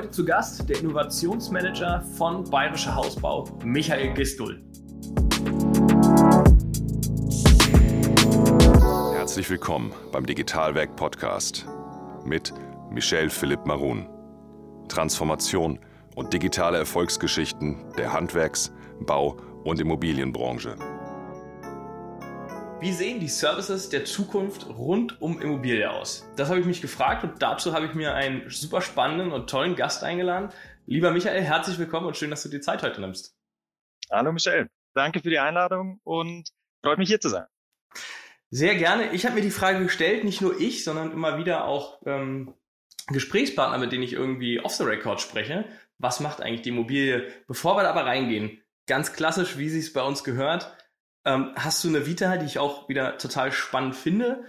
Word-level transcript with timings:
heute 0.00 0.10
zu 0.12 0.24
Gast 0.24 0.66
der 0.66 0.80
Innovationsmanager 0.80 2.00
von 2.16 2.42
Bayerischer 2.44 2.94
Hausbau, 2.94 3.44
Michael 3.62 4.14
Gistul. 4.14 4.62
Herzlich 9.14 9.50
willkommen 9.50 9.92
beim 10.10 10.24
Digitalwerk 10.24 10.96
Podcast 10.96 11.66
mit 12.24 12.54
Michel 12.90 13.28
Philipp 13.28 13.66
Marun. 13.66 14.08
Transformation 14.88 15.78
und 16.14 16.32
digitale 16.32 16.78
Erfolgsgeschichten 16.78 17.76
der 17.98 18.10
Handwerks-, 18.10 18.72
Bau- 19.00 19.36
und 19.64 19.80
Immobilienbranche. 19.80 20.76
Wie 22.80 22.92
sehen 22.92 23.20
die 23.20 23.28
Services 23.28 23.90
der 23.90 24.06
Zukunft 24.06 24.66
rund 24.66 25.20
um 25.20 25.38
Immobilie 25.38 25.90
aus? 25.90 26.26
Das 26.36 26.48
habe 26.48 26.60
ich 26.60 26.64
mich 26.64 26.80
gefragt 26.80 27.24
und 27.24 27.42
dazu 27.42 27.74
habe 27.74 27.84
ich 27.84 27.92
mir 27.92 28.14
einen 28.14 28.48
super 28.48 28.80
spannenden 28.80 29.32
und 29.32 29.50
tollen 29.50 29.76
Gast 29.76 30.02
eingeladen. 30.02 30.48
Lieber 30.86 31.10
Michael, 31.10 31.42
herzlich 31.42 31.78
willkommen 31.78 32.06
und 32.06 32.16
schön, 32.16 32.30
dass 32.30 32.42
du 32.42 32.48
dir 32.48 32.62
Zeit 32.62 32.82
heute 32.82 33.02
nimmst. 33.02 33.36
Hallo 34.10 34.32
Michael, 34.32 34.70
danke 34.94 35.20
für 35.20 35.28
die 35.28 35.38
Einladung 35.38 36.00
und 36.04 36.48
freut 36.82 36.96
mich 36.96 37.10
hier 37.10 37.20
zu 37.20 37.28
sein. 37.28 37.44
Sehr 38.48 38.74
gerne. 38.76 39.12
Ich 39.12 39.26
habe 39.26 39.34
mir 39.34 39.42
die 39.42 39.50
Frage 39.50 39.82
gestellt, 39.82 40.24
nicht 40.24 40.40
nur 40.40 40.58
ich, 40.58 40.82
sondern 40.82 41.12
immer 41.12 41.36
wieder 41.36 41.66
auch 41.66 42.00
ähm, 42.06 42.54
Gesprächspartner, 43.08 43.76
mit 43.76 43.92
denen 43.92 44.04
ich 44.04 44.14
irgendwie 44.14 44.58
off 44.58 44.72
the 44.72 44.84
record 44.84 45.20
spreche. 45.20 45.66
Was 45.98 46.20
macht 46.20 46.40
eigentlich 46.40 46.62
die 46.62 46.70
Immobilie? 46.70 47.30
Bevor 47.46 47.76
wir 47.76 47.82
da 47.82 47.90
aber 47.90 48.06
reingehen, 48.06 48.62
ganz 48.86 49.12
klassisch, 49.12 49.58
wie 49.58 49.68
sie 49.68 49.80
es 49.80 49.92
bei 49.92 50.02
uns 50.02 50.24
gehört, 50.24 50.74
ähm, 51.24 51.52
hast 51.56 51.84
du 51.84 51.88
eine 51.88 52.06
Vita, 52.06 52.36
die 52.36 52.46
ich 52.46 52.58
auch 52.58 52.88
wieder 52.88 53.18
total 53.18 53.52
spannend 53.52 53.96
finde. 53.96 54.44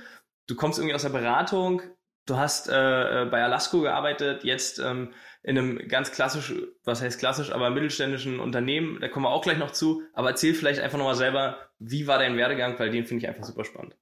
Du 0.47 0.55
kommst 0.55 0.79
irgendwie 0.79 0.95
aus 0.95 1.03
der 1.03 1.09
Beratung, 1.09 1.81
du 2.25 2.37
hast 2.37 2.69
äh, 2.69 3.23
äh, 3.23 3.25
bei 3.25 3.43
Alasco 3.43 3.81
gearbeitet, 3.81 4.43
jetzt 4.43 4.79
ähm, 4.79 5.13
in 5.43 5.57
einem 5.57 5.87
ganz 5.87 6.11
klassisch, 6.11 6.53
was 6.83 7.01
heißt 7.01 7.19
klassisch, 7.19 7.51
aber 7.51 7.69
mittelständischen 7.69 8.39
Unternehmen, 8.39 8.99
da 9.01 9.07
kommen 9.07 9.25
wir 9.25 9.31
auch 9.31 9.41
gleich 9.41 9.57
noch 9.57 9.71
zu, 9.71 10.03
aber 10.13 10.29
erzähl 10.29 10.53
vielleicht 10.53 10.79
einfach 10.79 10.97
nochmal 10.97 11.15
selber, 11.15 11.57
wie 11.79 12.07
war 12.07 12.19
dein 12.19 12.37
Werdegang, 12.37 12.77
weil 12.79 12.91
den 12.91 13.05
finde 13.05 13.23
ich 13.23 13.29
einfach 13.29 13.43
super 13.43 13.65
spannend. 13.65 13.97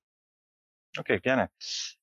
Okay, 0.98 1.20
gerne. 1.20 1.50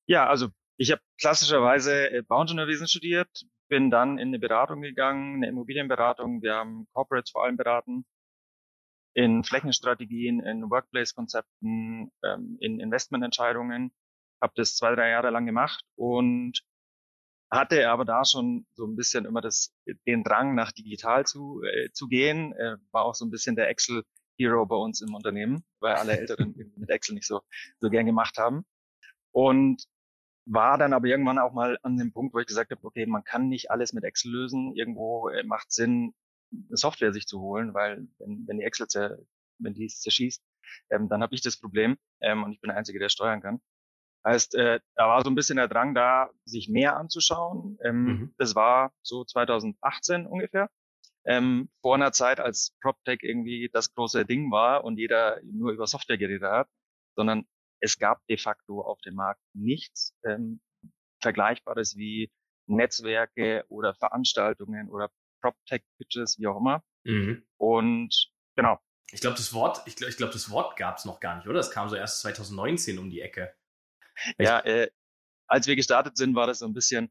Ja, 0.07 0.27
also 0.27 0.49
ich 0.77 0.91
habe 0.93 1.03
klassischerweise 1.21 2.11
äh, 2.11 2.23
Bauingenieurwesen 2.23 2.89
studiert, 2.89 3.29
bin 3.69 3.91
dann 3.91 4.19
in 4.19 4.29
eine 4.29 4.39
Beratung 4.39 4.81
gegangen, 4.81 5.37
eine 5.37 5.49
Immobilienberatung. 5.49 6.43
Wir 6.43 6.55
haben 6.55 6.87
Corporates 6.93 7.31
vor 7.31 7.45
allem 7.45 7.57
beraten 7.57 8.05
in 9.17 9.45
Flächenstrategien, 9.45 10.41
in 10.41 10.71
Workplace-Konzepten, 10.71 12.13
ähm, 12.23 12.59
in 12.61 12.81
Investmententscheidungen. 12.81 13.91
Habe 14.43 14.53
das 14.57 14.77
zwei, 14.77 14.95
drei 14.95 15.09
Jahre 15.09 15.31
lang 15.31 15.47
gemacht 15.47 15.83
und 15.97 16.61
hatte 17.51 17.89
aber 17.89 18.05
da 18.05 18.27
schon 18.27 18.67
so 18.75 18.85
ein 18.85 18.95
bisschen 18.95 19.25
immer 19.25 19.41
das, 19.41 19.73
den 20.07 20.23
Drang 20.23 20.55
nach 20.55 20.71
digital 20.71 21.25
zu, 21.25 21.63
äh, 21.63 21.91
zu 21.93 22.09
gehen. 22.09 22.53
Äh, 22.53 22.77
war 22.91 23.07
auch 23.07 23.15
so 23.15 23.25
ein 23.25 23.31
bisschen 23.31 23.57
der 23.57 23.71
Excel-Hero 23.71 24.67
bei 24.67 24.77
uns 24.77 25.01
im 25.01 25.15
Unternehmen, 25.15 25.65
weil 25.81 25.95
alle 25.95 26.19
Älteren 26.19 26.55
mit 26.77 26.91
Excel 26.91 27.15
nicht 27.15 27.27
so, 27.27 27.41
so 27.81 27.89
gern 27.89 28.05
gemacht 28.05 28.37
haben. 28.37 28.67
Und 29.33 29.83
war 30.45 30.77
dann 30.77 30.93
aber 30.93 31.07
irgendwann 31.07 31.39
auch 31.39 31.55
mal 31.55 31.79
an 31.83 31.97
dem 31.97 32.13
Punkt, 32.13 32.35
wo 32.35 32.39
ich 32.39 32.47
gesagt 32.47 32.71
habe, 32.71 32.85
okay, 32.87 33.07
man 33.07 33.25
kann 33.25 33.49
nicht 33.49 33.71
alles 33.71 33.95
mit 33.95 34.05
Excel 34.05 34.31
lösen. 34.31 34.75
Irgendwo 34.75 35.31
äh, 35.31 35.43
macht 35.43 35.73
Sinn, 35.73 36.13
Software 36.71 37.13
sich 37.13 37.27
zu 37.27 37.41
holen, 37.41 37.75
weil 37.75 38.07
wenn, 38.19 38.47
wenn 38.47 38.59
die 38.59 38.65
Excel 38.65 38.87
zer, 38.89 39.19
wenn 39.59 39.75
die 39.75 39.89
zerschießt, 39.89 40.43
ähm, 40.91 41.09
dann 41.09 41.23
habe 41.23 41.35
ich 41.35 41.43
das 41.43 41.59
Problem 41.59 41.97
ähm, 42.21 42.45
und 42.45 42.53
ich 42.53 42.61
bin 42.61 42.69
der 42.69 42.79
Einzige, 42.79 42.99
der 42.99 43.09
steuern 43.09 43.41
kann. 43.41 43.61
Heißt, 44.25 44.57
äh, 44.57 44.81
da 44.97 45.09
war 45.09 45.23
so 45.23 45.31
ein 45.31 45.37
bisschen 45.37 45.57
der 45.57 45.69
Drang 45.69 45.95
da, 45.95 46.31
sich 46.45 46.69
mehr 46.69 46.97
anzuschauen. 46.97 47.79
Ähm, 47.85 48.05
mhm. 48.05 48.35
Das 48.39 48.55
war 48.57 48.93
so 49.03 49.25
2018 49.25 50.27
ungefähr. 50.27 50.69
Ähm, 51.25 51.69
vor 51.81 51.95
einer 51.95 52.13
Zeit, 52.13 52.41
als 52.41 52.77
PropTech 52.81 53.21
irgendwie 53.23 53.69
das 53.73 53.93
große 53.95 54.25
Ding 54.25 54.51
war 54.51 54.85
und 54.85 54.99
jeder 54.99 55.41
nur 55.45 55.73
über 55.73 55.87
Software 55.87 56.19
geredet 56.19 56.43
hat, 56.43 56.69
sondern 57.17 57.47
es 57.81 57.99
gab 57.99 58.25
de 58.27 58.37
facto 58.37 58.81
auf 58.81 59.01
dem 59.01 59.15
Markt 59.15 59.41
nichts 59.53 60.15
ähm, 60.25 60.61
Vergleichbares 61.21 61.97
wie 61.97 62.31
Netzwerke 62.67 63.65
oder 63.69 63.95
Veranstaltungen 63.95 64.89
oder 64.89 65.11
PropTech-Pitches, 65.47 66.39
wie 66.39 66.47
auch 66.47 66.59
immer. 66.59 66.83
Mhm. 67.05 67.47
Und 67.57 68.31
genau. 68.57 68.79
Ich 69.13 69.21
glaube, 69.21 69.37
das 69.37 69.53
Wort, 69.53 69.83
ich 69.87 69.97
glaube, 69.97 70.11
ich 70.11 70.17
glaub, 70.17 70.33
das 70.33 70.51
Wort 70.51 70.77
gab 70.77 70.99
es 70.99 71.05
noch 71.05 71.21
gar 71.21 71.37
nicht, 71.37 71.47
oder? 71.47 71.59
Das 71.59 71.71
kam 71.71 71.89
so 71.89 71.97
erst 71.97 72.21
2019 72.21 72.99
um 72.99 73.11
die 73.11 73.21
Ecke. 73.21 73.55
Ja, 74.39 74.61
äh, 74.61 74.91
als 75.47 75.67
wir 75.67 75.77
gestartet 75.77 76.17
sind, 76.17 76.35
war 76.35 76.47
das 76.47 76.59
so 76.59 76.67
ein 76.67 76.73
bisschen, 76.73 77.11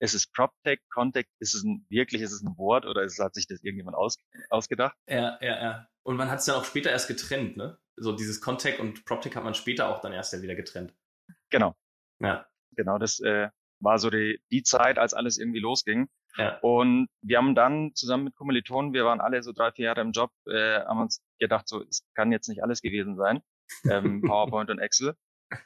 ist 0.00 0.14
es 0.14 0.26
PropTech, 0.26 0.80
Contact, 0.92 1.30
ist 1.38 1.54
es 1.54 1.62
ein, 1.62 1.86
wirklich, 1.88 2.20
ist 2.20 2.32
es 2.32 2.42
ein 2.42 2.58
Wort 2.58 2.84
oder 2.84 3.02
ist, 3.02 3.18
hat 3.18 3.34
sich 3.34 3.46
das 3.46 3.62
irgendjemand 3.62 3.96
aus, 3.96 4.18
ausgedacht? 4.50 4.96
Ja, 5.08 5.38
ja, 5.40 5.62
ja. 5.62 5.88
Und 6.02 6.16
man 6.16 6.30
hat 6.30 6.40
es 6.40 6.44
dann 6.44 6.56
auch 6.56 6.64
später 6.64 6.90
erst 6.90 7.08
getrennt, 7.08 7.56
ne? 7.56 7.78
So 7.96 8.12
dieses 8.12 8.40
Contact 8.40 8.80
und 8.80 9.04
PropTech 9.04 9.36
hat 9.36 9.44
man 9.44 9.54
später 9.54 9.88
auch 9.88 10.00
dann 10.00 10.12
erst 10.12 10.32
ja 10.32 10.42
wieder 10.42 10.54
getrennt. 10.54 10.94
Genau. 11.50 11.76
Ja. 12.20 12.46
Genau, 12.72 12.98
das 12.98 13.20
äh, 13.20 13.48
war 13.80 13.98
so 13.98 14.10
die, 14.10 14.42
die 14.50 14.62
Zeit, 14.62 14.98
als 14.98 15.14
alles 15.14 15.38
irgendwie 15.38 15.60
losging. 15.60 16.08
Ja. 16.36 16.58
Und 16.60 17.08
wir 17.20 17.38
haben 17.38 17.54
dann 17.54 17.92
zusammen 17.94 18.24
mit 18.24 18.34
Kommilitonen, 18.34 18.92
wir 18.92 19.04
waren 19.04 19.20
alle 19.20 19.42
so 19.42 19.52
drei, 19.52 19.70
vier 19.72 19.86
Jahre 19.86 20.00
im 20.00 20.12
Job, 20.12 20.30
äh, 20.46 20.80
haben 20.80 21.00
uns 21.00 21.22
gedacht, 21.38 21.68
so, 21.68 21.82
es 21.82 22.06
kann 22.14 22.32
jetzt 22.32 22.48
nicht 22.48 22.62
alles 22.62 22.80
gewesen 22.80 23.16
sein, 23.16 23.42
ähm, 23.90 24.22
PowerPoint 24.26 24.70
und 24.70 24.78
Excel. 24.78 25.14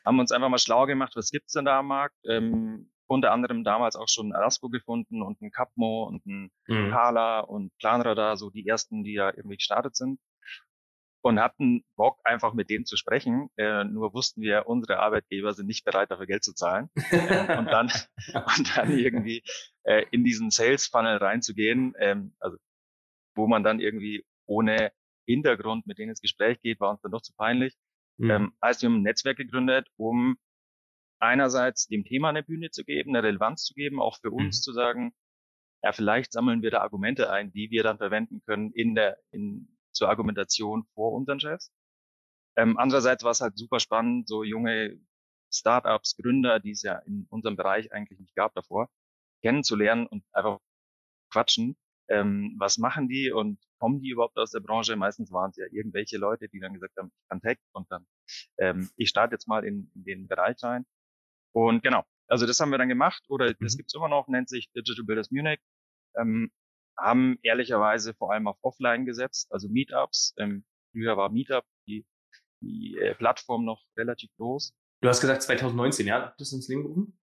Haben 0.05 0.19
uns 0.19 0.33
einfach 0.33 0.49
mal 0.49 0.59
schlau 0.59 0.87
gemacht, 0.87 1.15
was 1.15 1.31
gibt's 1.31 1.53
denn 1.53 1.65
da 1.65 1.79
am 1.79 1.87
Markt? 1.87 2.17
Ähm, 2.29 2.91
unter 3.09 3.31
anderem 3.31 3.63
damals 3.63 3.95
auch 3.95 4.09
schon 4.09 4.33
Alasco 4.33 4.69
gefunden 4.69 5.23
und 5.23 5.41
ein 5.41 5.53
Capmo 5.53 6.05
und 6.05 6.27
ein 6.27 6.51
mhm. 6.67 6.91
Kala 6.91 7.41
und 7.41 7.71
Planradar, 7.79 8.37
so 8.37 8.51
die 8.51 8.67
ersten, 8.67 9.05
die 9.05 9.13
ja 9.13 9.29
irgendwie 9.29 9.59
gestartet 9.59 9.95
sind 9.95 10.19
und 11.27 11.41
hatten 11.41 11.85
Bock, 11.97 12.19
einfach 12.25 12.55
mit 12.55 12.71
denen 12.71 12.85
zu 12.85 12.97
sprechen. 12.97 13.49
Äh, 13.57 13.85
nur 13.85 14.15
wussten 14.15 14.41
wir, 14.41 14.67
unsere 14.67 14.99
Arbeitgeber 15.01 15.53
sind 15.55 15.67
nicht 15.67 15.85
bereit, 15.85 16.11
dafür 16.11 16.27
Geld 16.27 16.45
zu 16.45 16.55
zahlen. 16.55 16.89
äh, 17.11 17.59
und 17.59 17.67
dann 17.67 17.91
und 18.35 18.77
dann 18.77 18.99
irgendwie 18.99 19.43
äh, 19.85 20.05
in 20.11 20.25
diesen 20.25 20.51
Sales 20.51 20.87
Funnel 20.87 21.19
reinzugehen, 21.19 21.95
ähm, 21.99 22.35
also 22.41 22.57
wo 23.35 23.47
man 23.47 23.63
dann 23.63 23.81
irgendwie 23.81 24.25
ohne 24.47 24.93
Hintergrund 25.27 25.87
mit 25.87 25.99
denen 25.99 26.11
ins 26.11 26.21
Gespräch 26.21 26.61
geht, 26.61 26.81
war 26.81 26.91
uns 26.91 27.03
dann 27.03 27.13
doch 27.13 27.23
zu 27.23 27.35
peinlich. 27.35 27.75
Mhm. 28.19 28.31
Ähm, 28.31 28.53
heißt, 28.63 28.83
wir 28.83 28.89
haben 28.89 28.97
ein 28.97 29.03
Netzwerk 29.03 29.37
gegründet, 29.37 29.89
um 29.97 30.37
einerseits 31.19 31.87
dem 31.87 32.05
Thema 32.05 32.29
eine 32.29 32.43
Bühne 32.43 32.71
zu 32.71 32.85
geben, 32.85 33.15
eine 33.15 33.27
Relevanz 33.27 33.65
zu 33.65 33.75
geben, 33.75 34.01
auch 34.01 34.19
für 34.21 34.31
uns 34.31 34.61
mhm. 34.61 34.63
zu 34.63 34.73
sagen, 34.73 35.13
ja, 35.83 35.93
vielleicht 35.93 36.33
sammeln 36.33 36.63
wir 36.63 36.71
da 36.71 36.81
Argumente 36.81 37.31
ein, 37.31 37.53
die 37.53 37.71
wir 37.71 37.83
dann 37.83 37.99
verwenden 37.99 38.43
können 38.45 38.73
in 38.73 38.95
der, 38.95 39.19
in, 39.31 39.76
zur 39.97 40.09
Argumentation 40.09 40.85
vor 40.95 41.13
unseren 41.13 41.41
Chefs. 41.41 41.73
Ähm, 42.57 42.79
andererseits 42.79 43.25
war 43.25 43.33
es 43.33 43.41
halt 43.41 43.59
super 43.59 43.81
spannend, 43.81 44.29
so 44.29 44.45
junge 44.45 44.99
Startups, 45.53 46.17
Gründer, 46.17 46.61
die 46.61 46.73
es 46.73 46.83
ja 46.83 46.99
in 47.07 47.27
unserem 47.31 47.57
Bereich 47.57 47.93
eigentlich 47.93 48.19
nicht 48.19 48.35
gab 48.35 48.55
davor, 48.55 48.89
kennenzulernen 49.43 50.07
und 50.07 50.25
einfach 50.33 50.59
quatschen. 51.33 51.77
Ähm, 52.09 52.55
was 52.59 52.79
machen 52.79 53.09
die 53.09 53.33
und 53.33 53.59
kommen 53.79 54.01
die 54.01 54.11
überhaupt 54.11 54.39
aus 54.39 54.53
der 54.53 54.61
Branche? 54.61 54.97
Meistens 54.97 55.33
waren 55.33 55.51
es 55.51 55.57
ja 55.57 55.67
irgendwelche 55.71 56.19
Leute, 56.19 56.49
die 56.49 56.61
dann 56.61 56.75
gesagt 56.75 56.97
haben, 56.97 57.11
ich 57.13 57.29
kann 57.29 57.41
Tech 57.41 57.59
und 57.73 57.91
dann, 57.91 58.07
ähm, 58.59 58.91
ich 58.97 59.09
starte 59.09 59.35
jetzt 59.35 59.49
mal 59.49 59.65
in, 59.65 59.91
in 59.95 60.05
den 60.05 60.29
Bereich 60.29 60.57
rein. 60.63 60.87
Und 61.53 61.83
genau, 61.83 62.05
also 62.29 62.47
das 62.47 62.61
haben 62.61 62.71
wir 62.71 62.79
dann 62.79 62.89
gemacht 62.89 63.25
oder 63.29 63.55
das 63.55 63.75
mhm. 63.75 63.79
gibt's 63.79 63.95
immer 63.95 64.09
noch, 64.09 64.29
nennt 64.29 64.49
sich 64.49 64.71
Digital 64.73 65.05
Builders 65.05 65.31
Munich. 65.31 65.61
Ähm, 66.17 66.53
haben 66.99 67.39
ehrlicherweise 67.43 68.15
vor 68.15 68.33
allem 68.33 68.47
auf 68.47 68.59
Offline 68.63 69.05
gesetzt, 69.05 69.53
also 69.53 69.69
Meetups. 69.69 70.35
Ähm, 70.39 70.65
früher 70.93 71.17
war 71.17 71.31
Meetup 71.31 71.65
die, 71.87 72.07
die 72.61 72.97
äh, 72.99 73.15
Plattform 73.15 73.65
noch 73.65 73.83
relativ 73.97 74.31
groß. 74.37 74.75
Du 75.03 75.09
hast 75.09 75.21
gesagt 75.21 75.43
2019, 75.43 76.07
ja? 76.07 76.35
Das 76.39 76.53
ins 76.53 76.69
Leben 76.69 76.83
gerufen? 76.83 77.19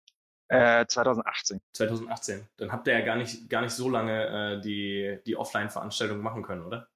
Äh, 0.50 0.86
2018. 0.86 1.62
2018. 1.74 2.48
Dann 2.58 2.72
habt 2.72 2.88
ihr 2.88 2.94
ja 2.94 3.04
gar 3.04 3.16
nicht, 3.16 3.50
gar 3.50 3.62
nicht 3.62 3.72
so 3.72 3.90
lange 3.90 4.58
äh, 4.58 4.62
die, 4.62 5.20
die 5.26 5.36
Offline-Veranstaltung 5.36 6.20
machen 6.22 6.44
können, 6.44 6.64
oder? 6.64 6.88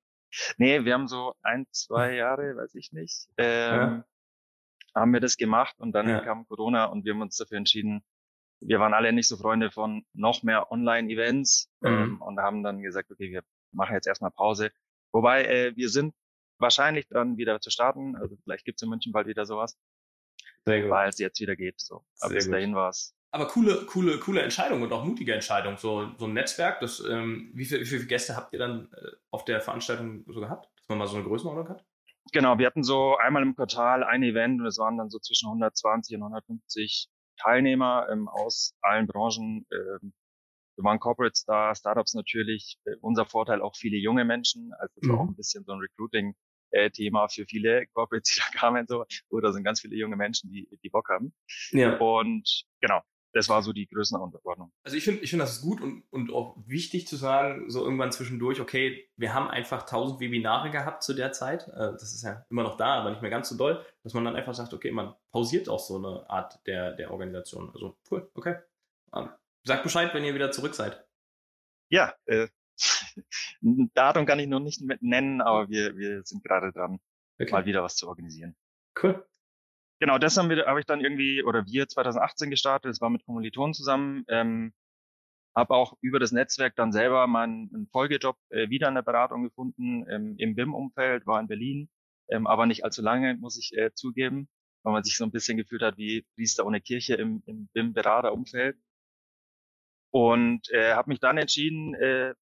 Nee, 0.58 0.86
wir 0.86 0.94
haben 0.94 1.08
so 1.08 1.34
ein, 1.42 1.66
zwei 1.72 2.16
Jahre, 2.16 2.56
weiß 2.58 2.76
ich 2.76 2.92
nicht, 2.92 3.28
ähm, 3.38 3.76
ja. 3.76 4.06
haben 4.94 5.14
wir 5.14 5.22
das 5.22 5.38
gemacht 5.38 5.76
und 5.80 5.94
dann 5.94 6.08
ja. 6.08 6.20
kam 6.20 6.46
Corona 6.48 6.86
und 6.86 7.06
wir 7.06 7.14
haben 7.14 7.22
uns 7.22 7.38
dafür 7.38 7.58
entschieden, 7.58 8.04
wir 8.60 8.80
waren 8.80 8.94
alle 8.94 9.14
nicht 9.14 9.28
so 9.28 9.38
Freunde 9.38 9.72
von 9.72 10.06
noch 10.14 10.44
mehr 10.44 10.72
Online-Events 10.72 11.70
mhm. 11.82 11.88
ähm, 11.88 12.22
und 12.22 12.40
haben 12.40 12.64
dann 12.64 12.82
gesagt, 12.82 13.12
okay, 13.12 13.32
wir 13.32 13.44
machen 13.72 13.94
jetzt 13.94 14.08
erstmal 14.08 14.32
Pause. 14.32 14.72
Wobei 15.12 15.46
äh, 15.46 15.76
wir 15.76 15.90
sind 15.90 16.14
wahrscheinlich 16.60 17.08
dann 17.10 17.38
wieder 17.38 17.60
zu 17.60 17.70
starten. 17.70 18.16
Also 18.16 18.36
vielleicht 18.44 18.66
gibt's 18.66 18.82
in 18.82 18.90
München 18.90 19.12
bald 19.12 19.28
wieder 19.28 19.46
sowas. 19.46 19.78
Weil 20.90 21.10
es 21.10 21.18
jetzt 21.20 21.40
wieder 21.40 21.56
geht. 21.56 21.80
So. 21.80 22.04
Aber 22.20 22.34
bis 22.34 22.50
dahin 22.50 22.76
war's. 22.76 23.16
Aber 23.32 23.48
coole, 23.48 23.86
coole, 23.86 24.20
coole 24.20 24.42
Entscheidung 24.42 24.82
und 24.82 24.92
auch 24.92 25.04
mutige 25.04 25.34
Entscheidung. 25.34 25.78
So, 25.78 26.12
so 26.18 26.26
ein 26.26 26.34
Netzwerk, 26.34 26.80
das, 26.80 27.04
ähm, 27.08 27.52
wie, 27.54 27.66
viel, 27.66 27.82
wie 27.82 27.86
viele 27.86 28.06
Gäste 28.06 28.36
habt 28.36 28.54
ihr 28.54 28.60
dann 28.60 28.90
äh, 28.94 29.12
auf 29.32 29.46
der 29.46 29.62
Veranstaltung 29.62 30.24
so 30.28 30.40
gehabt? 30.40 30.70
Dass 30.78 30.90
man 30.90 30.98
mal 30.98 31.08
so 31.08 31.18
eine 31.18 31.26
Größenordnung 31.26 31.70
hat? 31.70 31.86
Genau, 32.32 32.58
wir 32.58 32.66
hatten 32.66 32.84
so 32.84 33.18
einmal 33.18 33.44
im 33.44 33.56
Quartal 33.56 34.04
ein 34.04 34.24
Event 34.24 34.60
und 34.60 34.68
es 34.68 34.78
waren 34.78 34.98
dann 34.98 35.10
so 35.10 35.20
zwischen 35.20 35.48
120 35.48 36.16
und 36.18 36.24
150 36.24 37.10
Teilnehmer 37.42 38.08
ähm, 38.12 38.28
aus 38.28 38.74
allen 38.82 39.08
Branchen, 39.08 39.66
ähm, 39.72 40.14
wir 40.78 40.84
waren 40.84 41.00
Corporate 41.00 41.36
Star, 41.36 41.76
Startups 41.76 42.14
natürlich. 42.14 42.78
Äh, 42.86 42.96
unser 43.02 43.26
Vorteil 43.26 43.62
auch 43.62 43.76
viele 43.76 43.98
junge 43.98 44.26
Menschen. 44.26 44.74
Also 44.80 44.94
das 44.96 45.08
mhm. 45.08 45.14
war 45.14 45.20
auch 45.22 45.28
ein 45.28 45.36
bisschen 45.36 45.64
so 45.66 45.74
ein 45.74 45.80
Recruiting-Thema 45.80 47.28
für 47.30 47.46
viele 47.46 47.88
Corporates, 47.94 48.34
die 48.34 48.40
da 48.40 48.60
kamen 48.60 48.86
so. 48.88 49.06
Oder 49.30 49.54
sind 49.54 49.64
ganz 49.64 49.82
viele 49.82 49.96
junge 49.96 50.16
Menschen, 50.16 50.52
die, 50.52 50.68
die 50.84 50.90
Bock 50.90 51.10
haben. 51.10 51.34
Ja. 51.72 51.98
Und 51.98 52.66
genau, 52.80 53.02
das 53.34 53.50
war 53.50 53.62
so 53.62 53.74
die 53.74 53.88
Größenordnung. 53.88 54.72
Also 54.84 54.98
ich 54.98 55.04
finde, 55.04 55.22
ich 55.22 55.30
finde, 55.30 55.44
das 55.46 55.58
ist 55.58 55.62
gut 55.62 55.82
und, 55.82 56.04
und 56.10 56.32
auch 56.32 56.58
wichtig 56.66 57.08
zu 57.08 57.16
sagen, 57.16 57.70
so 57.70 57.84
irgendwann 57.84 58.12
zwischendurch, 58.12 58.60
okay, 58.60 59.10
wir 59.16 59.34
haben 59.34 59.48
einfach 59.48 59.84
tausend 59.84 60.20
Webinare 60.20 60.72
gehabt 60.72 61.04
zu 61.04 61.14
der 61.14 61.32
Zeit. 61.32 61.68
Äh, 61.68 61.92
das 61.94 62.14
ist 62.14 62.24
ja 62.24 62.46
immer 62.50 62.64
noch 62.64 62.78
da, 62.78 62.96
aber 63.00 63.12
nicht 63.12 63.22
mehr 63.22 63.32
ganz 63.32 63.50
so 63.50 63.58
doll, 63.58 63.86
dass 64.04 64.14
man 64.14 64.26
dann 64.26 64.36
einfach 64.36 64.54
sagt, 64.54 64.74
okay, 64.74 64.92
man 64.92 65.14
pausiert 65.32 65.70
auch 65.70 65.80
so 65.80 65.98
eine 65.98 66.30
Art 66.30 66.60
der, 66.66 66.94
der 66.94 67.12
Organisation. 67.12 67.70
Also 67.74 67.98
cool, 68.10 68.30
okay. 68.34 68.58
Ähm, 69.14 69.30
Sagt 69.64 69.84
Bescheid, 69.84 70.14
wenn 70.14 70.24
ihr 70.24 70.34
wieder 70.34 70.52
zurück 70.52 70.74
seid. 70.74 71.06
Ja, 71.90 72.14
äh, 72.26 72.48
Datum 73.62 74.26
kann 74.26 74.40
ich 74.40 74.48
noch 74.48 74.62
nicht 74.62 74.82
nennen, 75.02 75.42
aber 75.42 75.70
wir, 75.70 75.98
wir 75.98 76.24
sind 76.24 76.44
gerade 76.44 76.72
dran, 76.72 77.00
okay. 77.40 77.52
mal 77.52 77.66
wieder 77.66 77.84
was 77.84 77.96
zu 77.96 78.08
organisieren. 78.08 78.56
Cool. 79.02 79.26
Genau, 80.00 80.18
das 80.20 80.38
haben 80.38 80.50
wir, 80.50 80.66
habe 80.68 80.80
ich 80.80 80.86
dann 80.86 81.02
irgendwie, 81.02 81.44
oder 81.44 81.66
wir 81.66 81.88
2018 81.88 82.50
gestartet, 82.52 82.90
das 82.92 83.02
war 83.02 83.10
mit 83.10 83.26
Kommilitonen 83.26 83.74
zusammen, 83.74 84.26
ähm, 84.28 84.74
habe 85.56 85.74
auch 85.76 85.98
über 86.02 86.20
das 86.20 86.32
Netzwerk 86.32 86.76
dann 86.76 86.92
selber 86.92 87.28
meinen 87.28 87.88
Folgejob 87.92 88.38
äh, 88.50 88.70
wieder 88.70 88.90
in 88.90 88.96
der 88.96 89.02
Beratung 89.04 89.44
gefunden, 89.44 90.06
ähm, 90.10 90.36
im 90.38 90.56
BIM-Umfeld, 90.56 91.26
war 91.28 91.40
in 91.40 91.48
Berlin, 91.48 91.90
ähm, 92.30 92.48
aber 92.48 92.68
nicht 92.68 92.84
allzu 92.86 93.02
lange, 93.02 93.36
muss 93.38 93.58
ich 93.58 93.76
äh, 93.78 93.92
zugeben, 93.94 94.50
weil 94.84 94.94
man 94.94 95.04
sich 95.04 95.18
so 95.18 95.26
ein 95.26 95.32
bisschen 95.32 95.58
gefühlt 95.58 95.82
hat 95.82 95.98
wie 95.98 96.26
Priester 96.36 96.66
ohne 96.66 96.82
Kirche 96.82 97.16
im, 97.16 97.42
im 97.48 97.68
BIM-Beraterumfeld. 97.74 98.78
Und 100.12 100.70
äh, 100.72 100.94
habe 100.94 101.10
mich 101.10 101.20
dann 101.20 101.38
entschieden, 101.38 101.94
äh, 101.96 102.34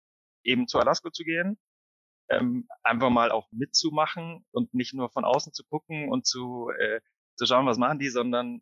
eben 0.44 0.68
zu 0.68 0.80
Alaska 0.80 1.12
zu 1.12 1.24
gehen, 1.24 1.58
ähm, 2.30 2.68
einfach 2.84 3.10
mal 3.10 3.32
auch 3.32 3.48
mitzumachen 3.52 4.46
und 4.52 4.74
nicht 4.74 4.94
nur 4.94 5.10
von 5.12 5.26
außen 5.26 5.54
zu 5.54 5.64
gucken 5.66 6.10
und 6.10 6.26
zu, 6.26 6.70
äh, 6.80 7.02
zu 7.36 7.46
schauen, 7.46 7.66
was 7.66 7.78
machen 7.78 8.00
die, 8.00 8.10
sondern 8.10 8.62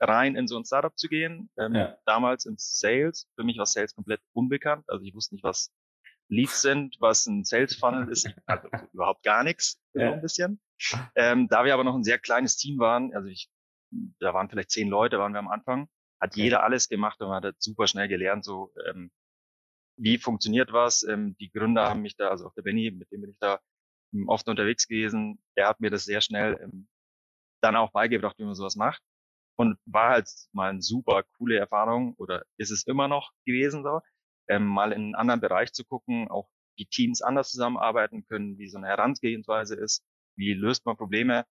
rein 0.00 0.36
in 0.36 0.46
so 0.46 0.56
ein 0.56 0.64
Startup 0.64 0.96
zu 0.96 1.08
gehen. 1.08 1.50
Ähm, 1.58 1.74
ja. 1.74 1.96
Damals 2.04 2.46
in 2.46 2.56
Sales. 2.58 3.28
Für 3.34 3.44
mich 3.44 3.58
war 3.58 3.66
Sales 3.66 3.94
komplett 3.94 4.20
unbekannt. 4.32 4.84
Also 4.88 5.04
ich 5.04 5.14
wusste 5.14 5.34
nicht, 5.34 5.44
was 5.44 5.72
Leads 6.28 6.60
sind, 6.62 6.96
was 7.00 7.26
ein 7.26 7.44
Sales 7.44 7.76
Funnel 7.76 8.10
ist. 8.10 8.28
Also 8.46 8.68
überhaupt 8.92 9.22
gar 9.22 9.44
nichts, 9.44 9.80
ja. 9.94 10.08
so 10.08 10.14
ein 10.14 10.22
bisschen. 10.22 10.60
Ähm, 11.14 11.48
da 11.48 11.64
wir 11.64 11.74
aber 11.74 11.84
noch 11.84 11.94
ein 11.94 12.04
sehr 12.04 12.18
kleines 12.18 12.56
Team 12.56 12.78
waren, 12.78 13.14
also 13.14 13.28
ich, 13.28 13.48
da 14.20 14.34
waren 14.34 14.48
vielleicht 14.50 14.70
zehn 14.70 14.88
Leute, 14.88 15.18
waren 15.18 15.32
wir 15.32 15.38
am 15.38 15.48
Anfang, 15.48 15.88
hat 16.20 16.36
jeder 16.36 16.62
alles 16.62 16.88
gemacht 16.88 17.20
und 17.20 17.28
man 17.28 17.42
hat 17.42 17.54
super 17.58 17.86
schnell 17.86 18.08
gelernt, 18.08 18.44
so 18.44 18.72
ähm, 18.88 19.10
wie 19.96 20.18
funktioniert 20.18 20.72
was. 20.72 21.02
Ähm, 21.04 21.36
die 21.38 21.50
Gründer 21.50 21.88
haben 21.88 22.02
mich 22.02 22.16
da, 22.16 22.28
also 22.28 22.46
auch 22.46 22.54
der 22.54 22.62
Benny, 22.62 22.90
mit 22.90 23.10
dem 23.10 23.22
bin 23.22 23.30
ich 23.30 23.38
da 23.38 23.60
ähm, 24.12 24.28
oft 24.28 24.48
unterwegs 24.48 24.86
gewesen, 24.86 25.38
der 25.56 25.68
hat 25.68 25.80
mir 25.80 25.90
das 25.90 26.04
sehr 26.04 26.20
schnell 26.20 26.58
ähm, 26.62 26.88
dann 27.66 27.76
auch 27.76 27.92
beigebracht, 27.92 28.38
wie 28.38 28.44
man 28.44 28.54
sowas 28.54 28.76
macht. 28.76 29.02
Und 29.58 29.78
war 29.86 30.10
halt 30.10 30.28
mal 30.52 30.70
eine 30.70 30.82
super 30.82 31.22
coole 31.38 31.58
Erfahrung 31.58 32.14
oder 32.18 32.44
ist 32.58 32.70
es 32.70 32.86
immer 32.86 33.08
noch 33.08 33.32
gewesen 33.46 33.82
so, 33.82 34.00
ähm, 34.48 34.66
mal 34.66 34.92
in 34.92 35.02
einen 35.02 35.14
anderen 35.14 35.40
Bereich 35.40 35.72
zu 35.72 35.84
gucken, 35.84 36.28
auch 36.28 36.48
wie 36.76 36.86
Teams 36.86 37.22
anders 37.22 37.50
zusammenarbeiten 37.50 38.26
können, 38.26 38.58
wie 38.58 38.68
so 38.68 38.76
eine 38.76 38.88
Herangehensweise 38.88 39.74
ist, 39.74 40.04
wie 40.36 40.52
löst 40.52 40.84
man 40.84 40.96
Probleme. 40.96 41.46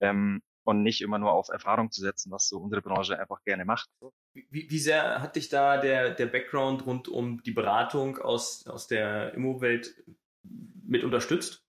Ähm, 0.00 0.40
und 0.68 0.82
nicht 0.82 1.00
immer 1.00 1.18
nur 1.18 1.32
auf 1.32 1.48
Erfahrung 1.48 1.90
zu 1.90 2.02
setzen, 2.02 2.30
was 2.30 2.46
so 2.46 2.58
unsere 2.58 2.82
Branche 2.82 3.18
einfach 3.18 3.42
gerne 3.42 3.64
macht. 3.64 3.88
Wie, 4.34 4.68
wie 4.68 4.78
sehr 4.78 5.22
hat 5.22 5.36
dich 5.36 5.48
da 5.48 5.78
der, 5.78 6.10
der 6.10 6.26
Background 6.26 6.84
rund 6.84 7.08
um 7.08 7.42
die 7.42 7.52
Beratung 7.52 8.18
aus, 8.18 8.66
aus 8.66 8.86
der 8.86 9.32
Immo-Welt 9.32 10.04
mit 10.42 11.04
unterstützt? 11.04 11.64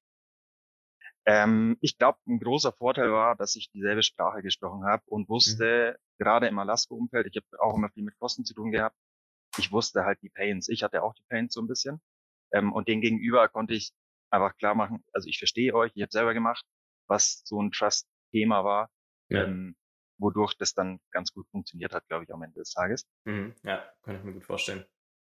Ähm, 1.30 1.78
ich 1.80 2.00
glaube, 2.00 2.18
ein 2.28 2.40
großer 2.40 2.72
Vorteil 2.72 3.12
war, 3.12 3.36
dass 3.36 3.56
ich 3.56 3.70
dieselbe 3.70 4.02
Sprache 4.02 4.42
gesprochen 4.42 4.84
habe 4.86 5.04
und 5.06 5.30
wusste, 5.30 5.96
mhm. 5.96 6.24
gerade 6.24 6.48
im 6.48 6.58
Alaska-Umfeld, 6.58 7.28
ich 7.28 7.36
habe 7.36 7.62
auch 7.62 7.76
immer 7.76 7.90
viel 7.90 8.04
mit 8.04 8.18
Kosten 8.18 8.46
zu 8.46 8.56
tun 8.56 8.72
gehabt, 8.72 8.98
ich 9.60 9.72
wusste 9.72 10.06
halt 10.06 10.20
die 10.24 10.30
Pains. 10.30 10.70
Ich 10.70 10.82
hatte 10.82 11.04
auch 11.04 11.14
die 11.14 11.24
Pains 11.30 11.54
so 11.54 11.62
ein 11.62 11.68
bisschen. 11.68 12.02
Ähm, 12.52 12.74
und 12.74 12.88
den 12.88 13.00
gegenüber 13.00 13.48
konnte 13.48 13.76
ich 13.76 13.92
einfach 14.32 14.58
klar 14.58 14.74
machen, 14.74 15.04
also 15.14 15.28
ich 15.28 15.38
verstehe 15.38 15.76
euch, 15.76 15.92
ich 15.94 16.02
habe 16.02 16.12
selber 16.12 16.34
gemacht, 16.34 16.66
was 17.08 17.44
so 17.46 17.62
ein 17.62 17.72
Trust 17.72 18.08
Thema 18.32 18.64
war, 18.64 18.90
ja. 19.30 19.44
ähm, 19.44 19.76
wodurch 20.18 20.56
das 20.58 20.74
dann 20.74 21.00
ganz 21.12 21.32
gut 21.32 21.48
funktioniert 21.52 21.94
hat, 21.94 22.08
glaube 22.08 22.24
ich, 22.24 22.34
am 22.34 22.42
Ende 22.42 22.60
des 22.60 22.72
Tages. 22.72 23.08
Mhm, 23.26 23.54
ja, 23.64 23.88
kann 24.02 24.16
ich 24.16 24.24
mir 24.24 24.34
gut 24.34 24.46
vorstellen. 24.46 24.84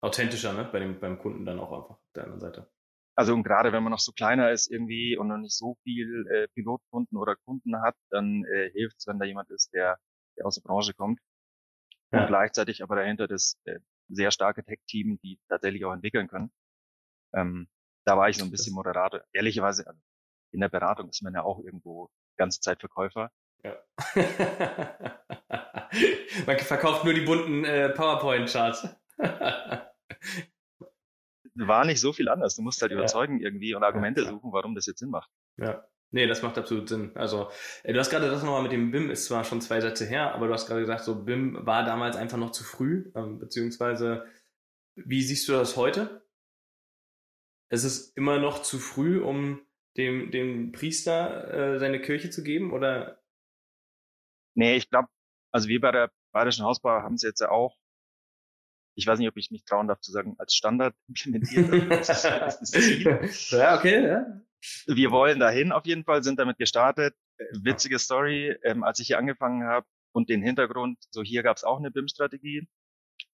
Authentischer, 0.01 0.51
ne? 0.51 0.65
Bei 0.65 0.79
dem, 0.79 0.99
beim 0.99 1.19
Kunden 1.19 1.45
dann 1.45 1.59
auch 1.59 1.71
einfach 1.71 1.95
auf 1.95 2.11
der 2.13 2.23
anderen 2.23 2.41
Seite. 2.41 2.74
Also 3.17 3.33
und 3.33 3.43
gerade 3.43 3.71
wenn 3.71 3.83
man 3.83 3.91
noch 3.91 3.99
so 3.99 4.11
kleiner 4.11 4.51
ist 4.51 4.69
irgendwie 4.69 5.17
und 5.17 5.29
noch 5.29 5.37
nicht 5.37 5.55
so 5.55 5.77
viel 5.83 6.27
äh, 6.27 6.47
Pilotkunden 6.49 7.17
oder 7.17 7.35
Kunden 7.35 7.81
hat, 7.81 7.95
dann 8.09 8.43
äh, 8.45 8.69
hilft 8.71 8.97
es, 8.99 9.07
wenn 9.07 9.19
da 9.19 9.25
jemand 9.25 9.49
ist, 9.51 9.73
der, 9.73 9.97
der 10.37 10.45
aus 10.45 10.55
der 10.55 10.61
Branche 10.61 10.93
kommt. 10.93 11.19
Ja. 12.11 12.21
Und 12.21 12.27
gleichzeitig 12.27 12.83
aber 12.83 12.97
dahinter 12.97 13.27
das 13.27 13.57
äh, 13.65 13.79
sehr 14.09 14.31
starke 14.31 14.63
Tech-Team, 14.63 15.19
die 15.23 15.39
tatsächlich 15.47 15.85
auch 15.85 15.93
entwickeln 15.93 16.27
können. 16.27 16.51
Ähm, 17.33 17.67
da 18.05 18.17
war 18.17 18.29
ich 18.29 18.37
so 18.37 18.45
ein 18.45 18.51
bisschen 18.51 18.73
Moderator. 18.73 19.21
Ehrlicherweise, 19.33 19.87
also 19.87 19.99
in 20.51 20.59
der 20.59 20.69
Beratung 20.69 21.09
ist 21.09 21.23
man 21.23 21.33
ja 21.33 21.43
auch 21.43 21.59
irgendwo 21.59 22.09
ganze 22.37 22.59
Zeit 22.59 22.79
Verkäufer. 22.79 23.31
Ja. 23.63 23.77
Man 26.45 26.59
verkauft 26.59 27.05
nur 27.05 27.13
die 27.13 27.21
bunten 27.21 27.63
äh, 27.63 27.89
PowerPoint-Charts. 27.89 28.87
War 31.55 31.85
nicht 31.85 32.01
so 32.01 32.13
viel 32.13 32.29
anders. 32.29 32.55
Du 32.55 32.61
musst 32.61 32.81
halt 32.81 32.91
überzeugen 32.91 33.39
ja. 33.39 33.45
irgendwie 33.45 33.73
und 33.75 33.83
Argumente 33.83 34.21
ja, 34.21 34.29
suchen, 34.29 34.51
warum 34.51 34.75
das 34.75 34.85
jetzt 34.85 34.99
Sinn 34.99 35.09
macht. 35.09 35.29
Ja. 35.57 35.87
Nee, 36.11 36.27
das 36.27 36.41
macht 36.41 36.57
absolut 36.57 36.87
Sinn. 36.87 37.11
Also, 37.15 37.49
äh, 37.83 37.91
du 37.91 37.99
hast 37.99 38.09
gerade 38.09 38.29
das 38.29 38.43
nochmal 38.43 38.63
mit 38.63 38.71
dem 38.71 38.91
BIM, 38.91 39.09
ist 39.09 39.25
zwar 39.25 39.43
schon 39.43 39.61
zwei 39.61 39.81
Sätze 39.81 40.05
her, 40.05 40.33
aber 40.33 40.47
du 40.47 40.53
hast 40.53 40.67
gerade 40.67 40.81
gesagt, 40.81 41.03
so 41.03 41.23
BIM 41.23 41.65
war 41.65 41.83
damals 41.83 42.15
einfach 42.15 42.37
noch 42.37 42.51
zu 42.51 42.63
früh, 42.63 43.11
ähm, 43.15 43.39
beziehungsweise 43.39 44.25
wie 44.95 45.21
siehst 45.21 45.47
du 45.49 45.53
das 45.53 45.75
heute? 45.75 46.25
Es 47.69 47.83
ist 47.83 48.15
immer 48.15 48.39
noch 48.39 48.61
zu 48.61 48.79
früh, 48.79 49.21
um 49.21 49.61
dem, 49.97 50.31
dem 50.31 50.71
Priester 50.71 51.75
äh, 51.75 51.79
seine 51.79 52.01
Kirche 52.01 52.29
zu 52.29 52.43
geben 52.43 52.71
oder? 52.71 53.21
Nee, 54.53 54.75
ich 54.77 54.89
glaube, 54.89 55.09
also 55.51 55.67
wir 55.67 55.81
bei 55.81 55.91
der 55.91 56.11
Bayerischen 56.31 56.65
Hausbau 56.65 57.01
haben 57.01 57.15
es 57.15 57.23
jetzt 57.23 57.41
ja 57.41 57.49
auch, 57.49 57.77
ich 58.95 59.05
weiß 59.05 59.19
nicht, 59.19 59.27
ob 59.27 59.37
ich 59.37 59.51
mich 59.51 59.65
trauen 59.65 59.87
darf 59.87 59.99
zu 59.99 60.11
sagen, 60.11 60.35
als 60.37 60.55
Standard 60.55 60.95
implementiert. 61.07 61.91
das 61.91 62.09
ist, 62.09 62.23
das 62.23 62.61
ist 62.61 63.05
das 63.05 63.51
ja, 63.51 63.77
okay, 63.77 64.07
ja. 64.07 64.25
Wir 64.87 65.11
wollen 65.11 65.39
dahin 65.39 65.71
auf 65.71 65.85
jeden 65.85 66.05
Fall, 66.05 66.23
sind 66.23 66.39
damit 66.39 66.57
gestartet. 66.57 67.15
Witzige 67.51 67.99
Story, 67.99 68.57
ähm, 68.63 68.83
als 68.83 68.99
ich 68.99 69.07
hier 69.07 69.19
angefangen 69.19 69.63
habe 69.65 69.85
und 70.13 70.29
den 70.29 70.41
Hintergrund, 70.41 70.97
so 71.11 71.21
hier 71.21 71.43
gab 71.43 71.57
es 71.57 71.63
auch 71.63 71.77
eine 71.77 71.91
BIM-Strategie. 71.91 72.67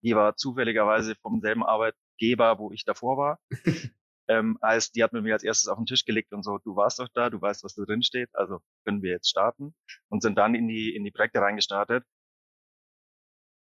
Die 0.04 0.16
war 0.16 0.36
zufälligerweise 0.36 1.16
vom 1.22 1.40
selben 1.42 1.64
Arbeitgeber, 1.64 2.60
wo 2.60 2.72
ich 2.72 2.84
davor 2.84 3.18
war. 3.18 3.40
ähm, 4.28 4.58
als 4.62 4.92
die 4.92 5.04
hat 5.04 5.14
mir 5.14 5.34
als 5.34 5.44
erstes 5.44 5.70
auf 5.70 5.78
den 5.78 5.86
Tisch 5.86 6.06
gelegt 6.06 6.34
und 6.34 6.44
so, 6.44 6.58
du 6.58 6.76
warst 6.76 7.00
doch 7.00 7.08
da, 7.14 7.30
du 7.30 7.40
weißt, 7.40 7.64
was 7.64 7.76
da 7.76 7.84
drin 7.84 8.02
steht, 8.02 8.30
also 8.34 8.60
können 8.86 9.02
wir 9.04 9.12
jetzt 9.12 9.30
starten 9.30 9.76
und 10.10 10.22
sind 10.22 10.38
dann 10.38 10.56
in 10.56 10.68
die, 10.68 10.96
in 10.96 11.04
die 11.04 11.12
Projekte 11.12 11.40
reingestartet. 11.40 12.04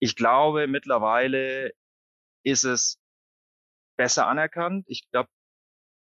Ich 0.01 0.17
glaube, 0.17 0.67
mittlerweile 0.67 1.73
ist 2.43 2.65
es 2.65 2.99
besser 3.97 4.27
anerkannt. 4.27 4.85
Ich 4.89 5.09
glaube, 5.11 5.29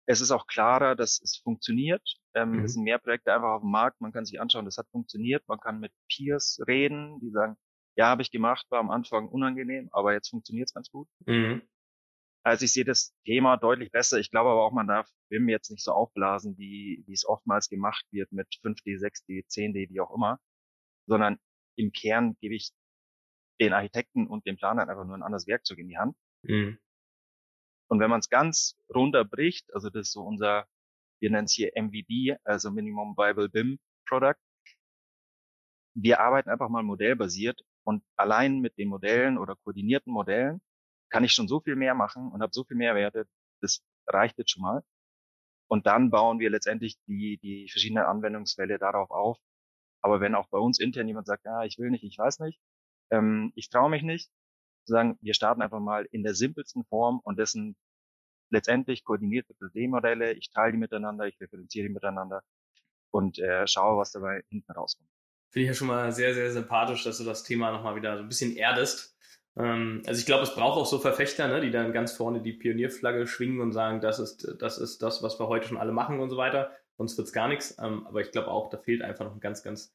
es 0.07 0.21
ist 0.21 0.31
auch 0.31 0.47
klarer, 0.47 0.95
dass 0.95 1.21
es 1.21 1.37
funktioniert. 1.37 2.02
Ähm, 2.35 2.52
mhm. 2.52 2.64
Es 2.64 2.75
sind 2.75 2.85
mehr 2.85 2.99
Projekte 2.99 3.33
einfach 3.33 3.49
auf 3.49 3.62
dem 3.62 3.71
Markt. 3.71 4.00
Man 4.00 4.12
kann 4.12 4.25
sich 4.25 4.40
anschauen, 4.40 4.64
das 4.64 4.78
hat 4.78 4.88
funktioniert. 4.90 5.47
Man 5.49 5.59
kann 5.59 5.81
mit 5.81 5.93
Peers 6.09 6.61
reden, 6.66 7.19
die 7.21 7.31
sagen, 7.31 7.57
ja, 7.97 8.09
habe 8.09 8.23
ich 8.23 8.31
gemacht, 8.31 8.66
war 8.71 8.78
am 8.78 8.90
Anfang 8.90 9.28
unangenehm, 9.28 9.88
aber 9.90 10.12
jetzt 10.12 10.28
funktioniert 10.28 10.69
es 10.69 10.75
ganz 10.75 10.90
gut. 10.90 11.09
Mhm. 11.25 11.62
Also 12.45 12.64
ich 12.64 12.73
sehe 12.73 12.85
das 12.85 13.12
Thema 13.25 13.57
deutlich 13.57 13.90
besser. 13.90 14.19
Ich 14.21 14.31
glaube 14.31 14.50
aber 14.50 14.62
auch, 14.64 14.73
man 14.73 14.87
darf 14.87 15.09
BIM 15.31 15.49
jetzt 15.49 15.71
nicht 15.71 15.83
so 15.83 15.93
aufblasen, 15.93 16.57
wie, 16.59 17.02
wie 17.07 17.12
es 17.12 17.26
oftmals 17.26 17.69
gemacht 17.69 18.05
wird 18.12 18.31
mit 18.31 18.47
5D, 18.62 19.00
6D, 19.00 19.47
10D, 19.49 19.90
wie 19.90 20.00
auch 20.00 20.14
immer, 20.14 20.38
sondern 21.07 21.38
im 21.76 21.90
Kern 21.90 22.37
gebe 22.40 22.55
ich 22.55 22.73
den 23.61 23.73
Architekten 23.73 24.28
und 24.28 24.47
den 24.47 24.57
Planern 24.57 24.88
einfach 24.88 25.05
nur 25.05 25.16
ein 25.16 25.23
anderes 25.23 25.47
Werkzeug 25.47 25.78
in 25.78 25.88
die 25.88 25.99
Hand. 25.99 26.16
Mhm. 26.43 26.78
Und 27.88 28.00
wenn 28.00 28.11
man 28.11 28.21
es 28.21 28.28
ganz 28.28 28.76
runterbricht, 28.93 29.73
also 29.75 29.90
das 29.90 30.09
ist 30.09 30.12
so 30.12 30.23
unser, 30.23 30.66
wir 31.21 31.31
nennen 31.31 31.45
es 31.45 31.52
hier 31.52 31.73
MVB, 31.75 32.38
also 32.45 32.71
Minimum 32.71 33.16
Viable 33.16 33.49
BIM 33.49 33.78
Product, 34.09 34.40
wir 35.95 36.21
arbeiten 36.21 36.50
einfach 36.50 36.69
mal 36.69 36.83
modellbasiert 36.83 37.62
und 37.85 38.05
allein 38.16 38.61
mit 38.61 38.76
den 38.76 38.88
Modellen 38.88 39.38
oder 39.38 39.57
koordinierten 39.57 40.12
Modellen 40.12 40.61
kann 41.09 41.25
ich 41.25 41.33
schon 41.33 41.49
so 41.49 41.61
viel 41.61 41.76
mehr 41.76 41.95
machen 41.95 42.31
und 42.33 42.43
habe 42.43 42.52
so 42.52 42.64
viel 42.64 42.76
Mehrwerte, 42.76 43.26
das 43.62 43.81
reicht 44.07 44.38
jetzt 44.38 44.50
schon 44.50 44.62
mal. 44.62 44.83
Und 45.69 45.87
dann 45.87 46.11
bauen 46.11 46.38
wir 46.38 46.50
letztendlich 46.50 46.97
die, 47.07 47.38
die 47.38 47.69
verschiedenen 47.71 48.05
Anwendungsfälle 48.05 48.78
darauf 48.78 49.11
auf. 49.11 49.38
Aber 50.02 50.21
wenn 50.21 50.35
auch 50.35 50.49
bei 50.49 50.59
uns 50.59 50.78
intern 50.78 51.09
jemand 51.09 51.26
sagt, 51.26 51.45
ja, 51.45 51.64
ich 51.64 51.78
will 51.78 51.90
nicht, 51.90 52.05
ich 52.05 52.19
weiß 52.19 52.40
nicht, 52.40 52.61
ähm, 53.11 53.52
ich 53.57 53.69
traue 53.71 53.90
mich 53.90 54.02
nicht, 54.02 54.31
zu 54.87 54.93
sagen, 54.93 55.19
wir 55.21 55.35
starten 55.35 55.62
einfach 55.62 55.81
mal 55.81 56.07
in 56.11 56.23
der 56.23 56.35
simpelsten 56.35 56.85
Form 56.85 57.21
und 57.25 57.38
das 57.38 57.52
sind 57.52 57.76
letztendlich 58.50 59.05
koordinierte 59.05 59.55
3D-Modelle. 59.55 60.33
Ich 60.33 60.50
teile 60.50 60.73
die 60.73 60.78
miteinander, 60.78 61.26
ich 61.26 61.40
referenziere 61.40 61.88
die 61.88 61.95
miteinander 61.95 62.43
und 63.11 63.38
äh, 63.38 63.66
schaue, 63.66 63.99
was 63.99 64.12
dabei 64.12 64.43
hinten 64.49 64.73
rauskommt. 64.73 65.09
Finde 65.50 65.64
ich 65.64 65.69
ja 65.69 65.75
schon 65.75 65.88
mal 65.88 66.12
sehr, 66.12 66.35
sehr 66.35 66.52
sympathisch, 66.52 67.05
dass 67.05 67.19
du 67.19 67.25
das 67.25 67.43
Thema 67.43 67.73
nochmal 67.73 67.97
wieder 67.97 68.16
so 68.16 68.23
ein 68.23 68.28
bisschen 68.28 68.57
erdest. 68.57 69.16
Ähm, 69.57 70.02
also 70.07 70.19
ich 70.19 70.26
glaube, 70.26 70.43
es 70.43 70.55
braucht 70.55 70.78
auch 70.78 70.87
so 70.87 70.99
Verfechter, 70.99 71.49
ne, 71.49 71.61
die 71.61 71.71
dann 71.71 71.93
ganz 71.93 72.12
vorne 72.12 72.43
die 72.43 72.52
Pionierflagge 72.52 73.26
schwingen 73.26 73.61
und 73.61 73.73
sagen, 73.73 74.00
das 74.00 74.19
ist, 74.19 74.57
das 74.61 74.78
ist 74.78 75.02
das, 75.02 75.23
was 75.23 75.40
wir 75.40 75.49
heute 75.49 75.69
schon 75.69 75.78
alle 75.78 75.93
machen 75.93 76.21
und 76.21 76.31
so 76.31 76.37
weiter. 76.37 76.73
Sonst 76.99 77.16
wird's 77.19 77.33
gar 77.33 77.49
nichts. 77.49 77.76
Ähm, 77.78 78.07
aber 78.07 78.21
ich 78.21 78.33
glaube 78.33 78.49
auch, 78.49 78.69
da 78.71 78.78
fehlt 78.78 79.02
einfach 79.02 79.25
noch 79.25 79.35
ein 79.35 79.40
ganz, 79.40 79.62
ganz 79.62 79.95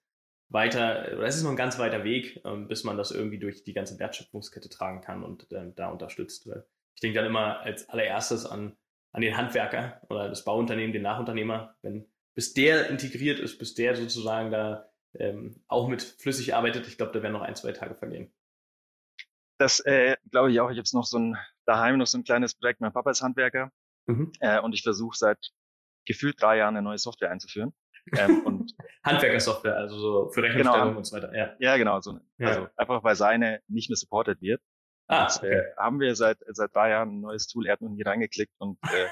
weiter, 0.52 1.14
oder 1.14 1.26
es 1.26 1.38
ist 1.38 1.44
noch 1.44 1.52
ein 1.52 1.56
ganz 1.56 1.80
weiter 1.80 2.04
Weg, 2.04 2.42
ähm, 2.46 2.68
bis 2.68 2.84
man 2.84 2.98
das 2.98 3.12
irgendwie 3.12 3.40
durch 3.40 3.64
die 3.64 3.74
ganze 3.74 3.98
Wertschöpfungskette 4.00 4.70
tragen 4.70 5.02
kann 5.02 5.24
und 5.24 5.52
äh, 5.52 5.72
da 5.76 5.90
unterstützt. 5.90 6.48
Weil 6.48 6.66
ich 6.94 7.02
denke 7.02 7.20
dann 7.20 7.28
immer 7.28 7.62
als 7.62 7.90
allererstes 7.90 8.46
an, 8.46 8.76
an 9.12 9.22
den 9.22 9.38
Handwerker 9.38 10.02
oder 10.10 10.30
das 10.30 10.44
Bauunternehmen, 10.44 10.94
den 10.94 11.04
Nachunternehmer, 11.04 11.76
wenn 11.82 12.08
bis 12.34 12.54
der 12.54 12.90
integriert 12.90 13.40
ist, 13.40 13.58
bis 13.58 13.74
der 13.74 13.96
sozusagen 13.96 14.52
da 14.52 14.90
ähm, 15.16 15.62
auch 15.68 15.88
mit 15.88 16.02
flüssig 16.02 16.56
arbeitet, 16.56 16.88
ich 16.88 16.98
glaube, 16.98 17.12
da 17.12 17.22
werden 17.22 17.34
noch 17.34 17.42
ein, 17.42 17.56
zwei 17.56 17.74
Tage 17.74 17.96
vergehen. 17.96 18.34
Das 19.58 19.80
äh, 19.82 20.16
glaube 20.32 20.52
ich 20.52 20.60
auch. 20.60 20.72
Ich 20.72 20.78
habe 20.78 20.88
noch 20.94 21.06
so 21.06 21.20
ein 21.20 21.38
daheim 21.66 21.98
noch 21.98 22.08
so 22.08 22.18
ein 22.18 22.24
kleines 22.24 22.56
Projekt. 22.56 22.82
Mein 22.82 22.94
Papa 22.94 23.12
ist 23.12 23.22
Handwerker 23.22 23.72
mhm. 24.08 24.32
äh, 24.40 24.60
und 24.60 24.74
ich 24.74 24.82
versuche 24.82 25.18
seit 25.18 25.52
gefühlt 26.06 26.42
drei 26.42 26.58
Jahren 26.58 26.76
eine 26.76 26.84
neue 26.84 26.98
Software 26.98 27.32
einzuführen. 27.32 27.74
Ähm, 28.14 28.44
und 28.46 28.76
Handwerkersoftware, 29.04 29.76
also 29.76 29.98
so 29.98 30.30
für 30.30 30.44
Rechnungsstellung 30.44 30.88
genau, 30.90 30.98
und 30.98 31.06
so 31.06 31.16
weiter. 31.16 31.36
Ja, 31.36 31.56
ja 31.60 31.78
genau. 31.78 32.00
So, 32.02 32.20
ja. 32.38 32.48
Also 32.48 32.68
einfach, 32.76 33.04
weil 33.04 33.16
seine 33.16 33.62
nicht 33.68 33.90
mehr 33.90 33.98
supported 33.98 34.42
wird. 34.42 34.62
Ah, 35.08 35.26
und, 35.26 35.38
okay. 35.38 35.54
äh, 35.54 35.76
haben 35.78 36.00
wir 36.00 36.16
seit 36.16 36.38
seit 36.48 36.74
drei 36.74 36.92
Jahren 36.92 37.18
ein 37.18 37.22
neues 37.22 37.48
Tool. 37.48 37.68
Er 37.68 37.74
hat 37.74 37.82
noch 37.82 37.90
nie 37.90 38.04
reingeklickt 38.04 38.54
und 38.60 38.78
äh, 38.84 39.08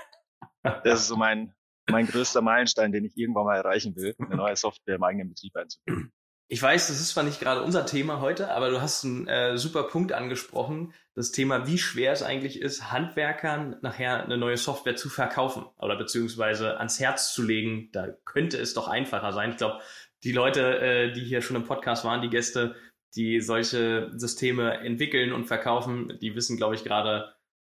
das 0.84 1.02
ist 1.02 1.08
so 1.08 1.16
mein 1.16 1.54
mein 1.90 2.06
größter 2.06 2.42
Meilenstein, 2.42 2.92
den 2.92 3.06
ich 3.06 3.18
irgendwann 3.18 3.46
mal 3.46 3.58
erreichen 3.58 3.96
will, 3.96 4.16
eine 4.20 4.36
neue 4.36 4.56
Software 4.56 4.96
im 4.96 5.04
eigenen 5.04 5.30
Betrieb 5.30 5.56
einzuführen. 5.56 6.12
Ich 6.52 6.64
weiß, 6.64 6.88
das 6.88 7.00
ist 7.00 7.10
zwar 7.10 7.24
nicht 7.24 7.40
gerade 7.40 7.62
unser 7.62 7.86
Thema 7.86 8.22
heute, 8.22 8.50
aber 8.50 8.72
du 8.72 8.82
hast 8.82 9.06
einen 9.06 9.28
äh, 9.28 9.56
super 9.56 9.84
Punkt 9.84 10.14
angesprochen. 10.14 10.96
Das 11.14 11.32
Thema, 11.32 11.68
wie 11.68 11.78
schwer 11.78 12.12
es 12.12 12.24
eigentlich 12.24 12.60
ist, 12.60 12.92
Handwerkern 12.92 13.76
nachher 13.84 14.24
eine 14.24 14.36
neue 14.36 14.58
Software 14.58 14.96
zu 14.96 15.10
verkaufen 15.10 15.68
oder 15.78 15.96
beziehungsweise 15.96 16.80
ans 16.80 17.00
Herz 17.00 17.36
zu 17.36 17.44
legen. 17.44 17.90
Da 17.92 18.08
könnte 18.26 18.58
es 18.58 18.74
doch 18.74 18.88
einfacher 18.88 19.32
sein. 19.32 19.52
Ich 19.52 19.58
glaube, 19.58 19.80
die 20.24 20.32
Leute, 20.32 20.80
äh, 20.80 21.12
die 21.14 21.24
hier 21.24 21.44
schon 21.44 21.56
im 21.56 21.66
Podcast 21.66 22.04
waren, 22.04 22.24
die 22.24 22.32
Gäste, 22.32 22.76
die 23.16 23.42
solche 23.42 24.10
Systeme 24.16 24.80
entwickeln 24.80 25.34
und 25.34 25.46
verkaufen, 25.46 26.18
die 26.20 26.34
wissen, 26.34 26.58
glaube 26.58 26.74
ich, 26.74 26.84
gerade, 26.84 27.32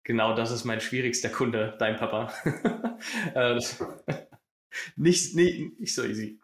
genau 0.04 0.36
das 0.36 0.52
ist 0.52 0.64
mein 0.64 0.80
schwierigster 0.80 1.28
Kunde, 1.28 1.74
dein 1.80 1.96
Papa. 1.96 2.32
Äh, 3.34 3.58
nicht, 4.96 5.34
nicht, 5.34 5.80
nicht 5.80 5.94
so 5.94 6.04
easy 6.04 6.38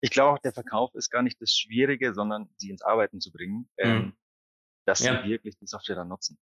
ich 0.00 0.10
glaube 0.10 0.34
auch, 0.34 0.38
der 0.38 0.52
Verkauf 0.52 0.94
ist 0.94 1.10
gar 1.10 1.22
nicht 1.22 1.40
das 1.40 1.52
Schwierige, 1.52 2.14
sondern 2.14 2.48
sie 2.56 2.70
ins 2.70 2.82
Arbeiten 2.82 3.20
zu 3.20 3.32
bringen, 3.32 3.68
mhm. 3.78 3.84
ähm, 3.84 4.16
dass 4.86 5.00
ja. 5.00 5.22
sie 5.22 5.28
wirklich 5.28 5.56
die 5.58 5.66
Software 5.66 5.96
dann 5.96 6.08
nutzen. 6.08 6.38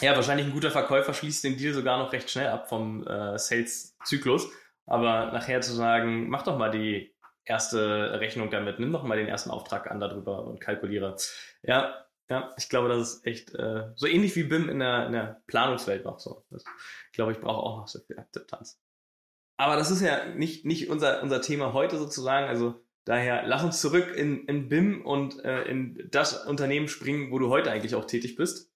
Ja, 0.00 0.16
wahrscheinlich 0.16 0.46
ein 0.46 0.52
guter 0.52 0.70
Verkäufer 0.70 1.14
schließt 1.14 1.44
den 1.44 1.56
Deal 1.56 1.74
sogar 1.74 1.98
noch 1.98 2.12
recht 2.12 2.30
schnell 2.30 2.48
ab 2.48 2.68
vom 2.68 3.06
äh, 3.06 3.38
Sales-Zyklus. 3.38 4.50
Aber 4.86 5.30
nachher 5.32 5.60
zu 5.60 5.72
sagen, 5.72 6.28
mach 6.28 6.42
doch 6.42 6.58
mal 6.58 6.70
die 6.70 7.14
erste 7.44 8.18
Rechnung 8.18 8.50
damit, 8.50 8.78
nimm 8.78 8.92
doch 8.92 9.04
mal 9.04 9.16
den 9.16 9.28
ersten 9.28 9.50
Auftrag 9.50 9.90
an 9.90 10.00
darüber 10.00 10.44
und 10.44 10.60
kalkuliere. 10.60 11.16
Ja, 11.62 12.06
ja, 12.28 12.52
ich 12.56 12.68
glaube, 12.68 12.88
das 12.88 13.14
ist 13.14 13.26
echt 13.26 13.54
äh, 13.54 13.90
so 13.94 14.06
ähnlich 14.06 14.34
wie 14.36 14.44
BIM 14.44 14.68
in 14.68 14.78
der, 14.78 15.06
in 15.06 15.12
der 15.12 15.42
Planungswelt 15.46 16.04
noch 16.04 16.18
so. 16.18 16.44
Das, 16.50 16.64
ich 17.06 17.12
glaube, 17.12 17.32
ich 17.32 17.40
brauche 17.40 17.62
auch 17.62 17.78
noch 17.78 17.88
so 17.88 18.00
viel 18.00 18.18
Akzeptanz. 18.18 18.80
Aber 19.58 19.76
das 19.76 19.90
ist 19.90 20.00
ja 20.00 20.24
nicht, 20.26 20.64
nicht 20.64 20.88
unser, 20.88 21.22
unser 21.22 21.42
Thema 21.42 21.72
heute 21.72 21.98
sozusagen. 21.98 22.48
Also 22.48 22.82
Daher 23.04 23.46
lass 23.46 23.64
uns 23.64 23.80
zurück 23.80 24.14
in, 24.14 24.46
in 24.46 24.68
BIM 24.68 25.04
und 25.04 25.44
äh, 25.44 25.64
in 25.64 26.08
das 26.10 26.46
Unternehmen 26.46 26.88
springen, 26.88 27.32
wo 27.32 27.38
du 27.38 27.48
heute 27.48 27.70
eigentlich 27.70 27.94
auch 27.94 28.04
tätig 28.04 28.36
bist, 28.36 28.72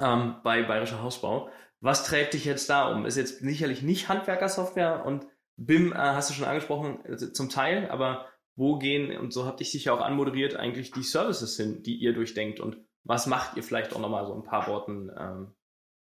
ähm, 0.00 0.36
bei 0.42 0.62
Bayerischer 0.64 1.02
Hausbau. 1.02 1.50
Was 1.80 2.04
trägt 2.04 2.34
dich 2.34 2.44
jetzt 2.44 2.68
da 2.68 2.88
um? 2.90 3.06
Ist 3.06 3.16
jetzt 3.16 3.38
sicherlich 3.38 3.82
nicht 3.82 4.08
Handwerkersoftware 4.08 5.04
und 5.04 5.26
BIM 5.56 5.92
äh, 5.92 5.96
hast 5.96 6.30
du 6.30 6.34
schon 6.34 6.46
angesprochen, 6.46 7.04
äh, 7.04 7.16
zum 7.16 7.48
Teil, 7.48 7.88
aber 7.90 8.26
wo 8.56 8.78
gehen, 8.78 9.16
und 9.16 9.32
so 9.32 9.46
habt 9.46 9.60
ich 9.60 9.70
dich 9.70 9.84
ja 9.84 9.92
auch 9.92 10.00
anmoderiert, 10.00 10.56
eigentlich 10.56 10.90
die 10.90 11.04
Services 11.04 11.56
hin, 11.56 11.84
die 11.84 11.96
ihr 11.96 12.12
durchdenkt 12.12 12.58
und 12.58 12.76
was 13.04 13.26
macht 13.26 13.56
ihr 13.56 13.62
vielleicht 13.62 13.94
auch 13.94 14.00
nochmal 14.00 14.26
so 14.26 14.34
ein 14.34 14.42
paar 14.42 14.66
Worten 14.66 15.10
ähm, 15.16 15.54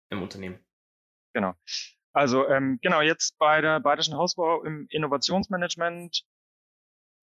im 0.09 0.23
Unternehmen? 0.23 0.59
Genau. 1.33 1.53
Also 2.13 2.47
ähm, 2.47 2.79
genau, 2.81 3.01
jetzt 3.01 3.38
bei 3.38 3.61
der 3.61 3.79
Bayerischen 3.81 4.15
Hausbau 4.15 4.63
im 4.63 4.88
Innovationsmanagement 4.89 6.23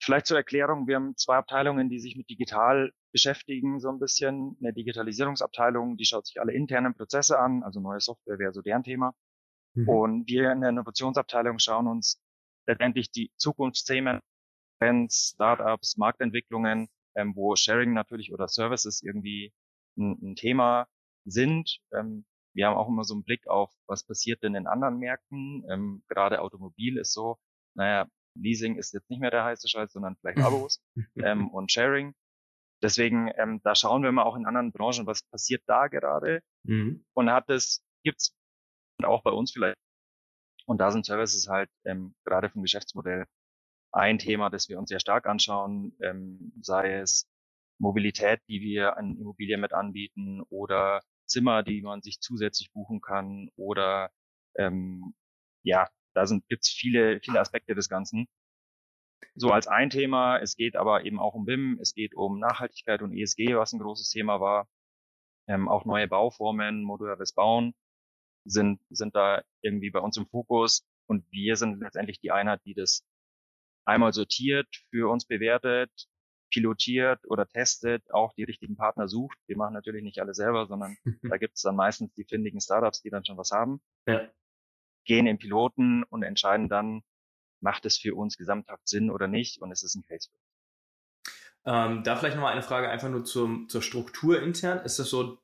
Vielleicht 0.02 0.26
zur 0.26 0.36
Erklärung, 0.36 0.86
wir 0.86 0.96
haben 0.96 1.16
zwei 1.16 1.36
Abteilungen, 1.36 1.88
die 1.88 1.98
sich 1.98 2.16
mit 2.16 2.28
digital 2.28 2.92
beschäftigen, 3.12 3.80
so 3.80 3.88
ein 3.88 3.98
bisschen. 3.98 4.56
Eine 4.60 4.72
Digitalisierungsabteilung, 4.72 5.96
die 5.96 6.04
schaut 6.04 6.26
sich 6.26 6.40
alle 6.40 6.52
internen 6.52 6.94
Prozesse 6.94 7.38
an, 7.38 7.62
also 7.62 7.80
neue 7.80 8.00
Software 8.00 8.38
wäre 8.38 8.52
so 8.52 8.62
deren 8.62 8.82
Thema. 8.82 9.14
Mhm. 9.74 9.88
Und 9.88 10.28
wir 10.28 10.52
in 10.52 10.60
der 10.60 10.70
Innovationsabteilung 10.70 11.58
schauen 11.58 11.86
uns 11.86 12.20
letztendlich 12.66 13.10
die 13.10 13.30
Zukunftsthemen, 13.36 14.20
Trends, 14.78 15.32
Startups, 15.34 15.96
Marktentwicklungen, 15.96 16.88
ähm, 17.14 17.34
wo 17.34 17.56
Sharing 17.56 17.92
natürlich 17.94 18.32
oder 18.32 18.48
Services 18.48 19.02
irgendwie 19.02 19.52
ein, 19.96 20.18
ein 20.22 20.36
Thema 20.36 20.86
sind. 21.24 21.78
Ähm, 21.92 22.26
wir 22.54 22.66
haben 22.66 22.76
auch 22.76 22.88
immer 22.88 23.04
so 23.04 23.14
einen 23.14 23.24
Blick 23.24 23.46
auf, 23.48 23.72
was 23.86 24.04
passiert 24.04 24.42
denn 24.42 24.54
in 24.54 24.66
anderen 24.66 24.98
Märkten. 24.98 25.64
Ähm, 25.70 26.02
gerade 26.08 26.40
Automobil 26.40 26.98
ist 26.98 27.12
so, 27.12 27.38
naja, 27.74 28.06
Leasing 28.40 28.76
ist 28.76 28.92
jetzt 28.94 29.10
nicht 29.10 29.20
mehr 29.20 29.30
der 29.30 29.44
heiße 29.44 29.68
Scheiß, 29.68 29.92
sondern 29.92 30.16
vielleicht 30.16 30.38
Abos 30.38 30.82
ähm, 31.16 31.48
und 31.50 31.72
Sharing. 31.72 32.14
Deswegen, 32.82 33.30
ähm, 33.36 33.60
da 33.64 33.74
schauen 33.74 34.02
wir 34.02 34.12
mal 34.12 34.24
auch 34.24 34.36
in 34.36 34.46
anderen 34.46 34.72
Branchen, 34.72 35.06
was 35.06 35.22
passiert 35.22 35.62
da 35.66 35.88
gerade. 35.88 36.42
Mhm. 36.64 37.04
Und 37.14 37.30
hat 37.30 37.48
es, 37.48 37.82
gibt's 38.04 38.34
auch 39.02 39.22
bei 39.22 39.30
uns 39.30 39.52
vielleicht. 39.52 39.78
Und 40.66 40.78
da 40.78 40.90
sind 40.90 41.06
Services 41.06 41.48
halt 41.48 41.70
ähm, 41.84 42.14
gerade 42.24 42.50
vom 42.50 42.62
Geschäftsmodell 42.62 43.24
ein 43.92 44.18
Thema, 44.18 44.50
das 44.50 44.68
wir 44.68 44.78
uns 44.78 44.88
sehr 44.88 45.00
stark 45.00 45.26
anschauen, 45.26 45.96
ähm, 46.02 46.52
sei 46.60 46.94
es 46.98 47.28
Mobilität, 47.78 48.40
die 48.48 48.60
wir 48.60 48.96
an 48.96 49.16
Immobilien 49.16 49.60
mit 49.60 49.72
anbieten 49.72 50.42
oder 50.48 51.02
Zimmer, 51.26 51.62
die 51.62 51.82
man 51.82 52.02
sich 52.02 52.20
zusätzlich 52.20 52.72
buchen 52.72 53.00
kann 53.00 53.48
oder 53.56 54.10
ähm, 54.56 55.14
ja, 55.62 55.88
da 56.16 56.26
sind, 56.26 56.48
gibt's 56.48 56.70
viele, 56.70 57.20
viele 57.20 57.40
Aspekte 57.40 57.74
des 57.74 57.90
Ganzen. 57.90 58.26
So 59.34 59.50
als 59.50 59.66
ein 59.66 59.90
Thema. 59.90 60.38
Es 60.38 60.56
geht 60.56 60.74
aber 60.74 61.04
eben 61.04 61.20
auch 61.20 61.34
um 61.34 61.44
BIM, 61.44 61.78
es 61.80 61.92
geht 61.92 62.14
um 62.14 62.38
Nachhaltigkeit 62.38 63.02
und 63.02 63.12
ESG, 63.12 63.54
was 63.54 63.74
ein 63.74 63.80
großes 63.80 64.08
Thema 64.08 64.40
war. 64.40 64.66
Ähm, 65.46 65.68
auch 65.68 65.84
neue 65.84 66.08
Bauformen, 66.08 66.82
modulares 66.82 67.34
Bauen 67.34 67.74
sind, 68.44 68.80
sind 68.88 69.14
da 69.14 69.42
irgendwie 69.60 69.90
bei 69.90 70.00
uns 70.00 70.16
im 70.16 70.26
Fokus. 70.26 70.86
Und 71.06 71.30
wir 71.30 71.56
sind 71.56 71.80
letztendlich 71.80 72.18
die 72.18 72.30
Einheit, 72.30 72.62
die 72.64 72.74
das 72.74 73.04
einmal 73.84 74.14
sortiert, 74.14 74.68
für 74.90 75.10
uns 75.10 75.26
bewertet, 75.26 75.90
pilotiert 76.50 77.20
oder 77.28 77.46
testet, 77.46 78.02
auch 78.10 78.32
die 78.32 78.44
richtigen 78.44 78.76
Partner 78.76 79.06
sucht. 79.06 79.36
Wir 79.46 79.58
machen 79.58 79.74
natürlich 79.74 80.02
nicht 80.02 80.18
alle 80.20 80.32
selber, 80.32 80.66
sondern 80.66 80.96
da 81.22 81.36
gibt 81.36 81.56
es 81.56 81.62
dann 81.62 81.76
meistens 81.76 82.14
die 82.14 82.24
findigen 82.24 82.60
Startups, 82.60 83.02
die 83.02 83.10
dann 83.10 83.24
schon 83.24 83.36
was 83.36 83.50
haben. 83.50 83.82
Ja 84.06 84.30
gehen 85.06 85.26
in 85.26 85.38
Piloten 85.38 86.04
und 86.04 86.22
entscheiden 86.22 86.68
dann, 86.68 87.02
macht 87.60 87.86
es 87.86 87.96
für 87.96 88.14
uns 88.14 88.36
gesamthaft 88.36 88.86
Sinn 88.86 89.10
oder 89.10 89.28
nicht 89.28 89.60
und 89.62 89.72
es 89.72 89.82
ist 89.82 89.94
ein 89.94 90.04
Case. 90.04 90.28
Ähm, 91.64 92.04
da 92.04 92.16
vielleicht 92.16 92.36
nochmal 92.36 92.52
eine 92.52 92.62
Frage 92.62 92.88
einfach 92.88 93.08
nur 93.08 93.24
zum, 93.24 93.68
zur 93.68 93.82
Struktur 93.82 94.40
intern. 94.40 94.84
Ist 94.84 94.98
das 94.98 95.10
so 95.10 95.38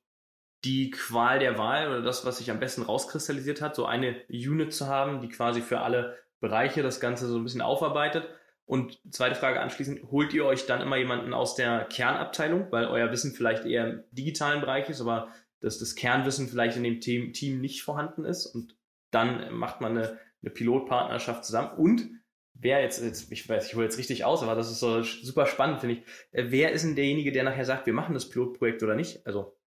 die 0.65 0.91
Qual 0.91 1.41
der 1.41 1.59
Wahl 1.59 1.89
oder 1.89 2.03
das, 2.03 2.25
was 2.25 2.39
sich 2.39 2.51
am 2.51 2.61
besten 2.61 2.83
rauskristallisiert 2.83 3.61
hat, 3.61 3.75
so 3.75 3.87
eine 3.87 4.23
Unit 4.29 4.73
zu 4.73 4.87
haben, 4.87 5.21
die 5.21 5.29
quasi 5.29 5.61
für 5.61 5.81
alle 5.81 6.17
Bereiche 6.41 6.83
das 6.83 7.01
Ganze 7.01 7.27
so 7.27 7.37
ein 7.37 7.43
bisschen 7.43 7.63
aufarbeitet? 7.63 8.29
Und 8.65 9.01
zweite 9.13 9.35
Frage 9.35 9.61
anschließend, 9.61 10.11
holt 10.13 10.33
ihr 10.33 10.45
euch 10.45 10.67
dann 10.67 10.81
immer 10.81 10.97
jemanden 10.97 11.35
aus 11.35 11.57
der 11.57 11.85
Kernabteilung, 11.87 12.71
weil 12.71 12.87
euer 12.87 13.11
Wissen 13.11 13.33
vielleicht 13.33 13.65
eher 13.65 13.89
im 13.89 14.05
digitalen 14.13 14.61
Bereich 14.61 14.89
ist, 14.89 15.01
aber 15.01 15.29
dass 15.61 15.79
das 15.79 15.97
Kernwissen 15.97 16.49
vielleicht 16.49 16.77
in 16.77 16.85
dem 16.85 17.01
Team, 17.01 17.33
Team 17.33 17.61
nicht 17.61 17.83
vorhanden 17.83 18.25
ist 18.25 18.47
und 18.47 18.77
dann 19.13 19.53
macht 19.55 19.81
man 19.81 19.97
eine, 19.97 20.19
eine 20.43 20.51
Pilotpartnerschaft 20.51 21.45
zusammen 21.45 21.77
und 21.79 22.11
wer 22.55 22.81
jetzt, 22.81 23.03
jetzt, 23.03 23.31
ich 23.31 23.49
weiß, 23.49 23.67
ich 23.67 23.75
hole 23.75 23.85
jetzt 23.85 23.99
richtig 23.99 24.25
aus, 24.25 24.43
aber 24.43 24.55
das 24.55 24.71
ist 24.71 24.81
so 24.81 25.03
super 25.03 25.47
spannend, 25.47 25.81
finde 25.81 25.97
ich. 25.97 26.07
Äh, 26.33 26.51
wer 26.51 26.73
ist 26.73 26.85
denn 26.85 26.97
derjenige, 26.97 27.33
der 27.33 27.45
nachher 27.45 27.65
sagt, 27.65 27.87
wir 27.87 27.93
machen 27.93 28.15
das 28.15 28.29
Pilotprojekt 28.29 28.83
oder 28.83 28.95
nicht? 28.95 29.27
Also 29.27 29.59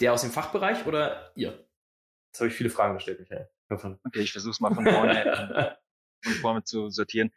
der 0.00 0.12
aus 0.12 0.22
dem 0.22 0.30
Fachbereich 0.30 0.86
oder 0.86 1.32
ihr? 1.36 1.68
Jetzt 2.32 2.40
habe 2.40 2.48
ich 2.48 2.54
viele 2.54 2.70
Fragen 2.70 2.94
gestellt, 2.94 3.20
Michael. 3.20 3.48
Okay, 4.04 4.20
ich 4.20 4.32
versuche 4.32 4.52
es 4.52 4.60
mal 4.60 4.74
von 4.74 4.84
vorne, 4.84 5.78
von 6.24 6.32
vorne 6.34 6.64
zu 6.64 6.90
sortieren. 6.90 7.32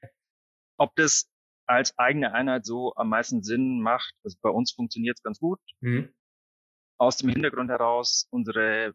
Ob 0.78 0.96
das 0.96 1.30
als 1.66 1.98
eigene 1.98 2.34
Einheit 2.34 2.66
so 2.66 2.94
am 2.96 3.10
meisten 3.10 3.44
Sinn 3.44 3.82
macht, 3.82 4.14
also 4.24 4.38
bei 4.42 4.50
uns 4.50 4.72
funktioniert 4.72 5.18
es 5.18 5.24
ganz 5.24 5.40
gut. 5.40 5.60
Mhm. 5.82 6.14
aus 6.98 7.18
dem 7.18 7.30
Hintergrund 7.30 7.70
heraus 7.70 8.28
unsere 8.30 8.94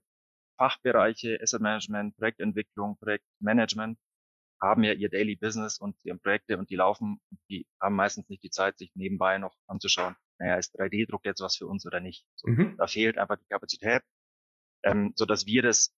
Fachbereiche 0.59 1.38
Asset 1.41 1.62
Management, 1.62 2.17
Projektentwicklung, 2.17 2.99
Projektmanagement 2.99 3.99
haben 4.61 4.83
ja 4.83 4.93
ihr 4.93 5.09
Daily 5.09 5.37
Business 5.37 5.79
und 5.79 5.97
ihre 6.05 6.19
Projekte 6.19 6.59
und 6.59 6.69
die 6.69 6.77
laufen, 6.77 7.21
die 7.49 7.67
haben 7.81 7.95
meistens 7.95 8.29
nicht 8.29 8.43
die 8.43 8.50
Zeit, 8.50 8.77
sich 8.79 8.91
nebenbei 8.95 9.38
noch 9.38 9.55
anzuschauen, 9.67 10.17
naja, 10.38 10.57
ist 10.57 10.79
3D-Druck 10.79 11.25
jetzt 11.25 11.41
was 11.41 11.57
für 11.57 11.67
uns 11.67 11.87
oder 11.87 12.00
nicht. 12.00 12.27
So, 12.35 12.49
mhm. 12.50 12.77
Da 12.77 12.87
fehlt 12.87 13.19
einfach 13.19 13.37
die 13.37 13.47
Kapazität, 13.49 14.03
ähm, 14.83 15.12
so 15.15 15.27
dass 15.27 15.47
wir 15.47 15.62
das 15.62 15.95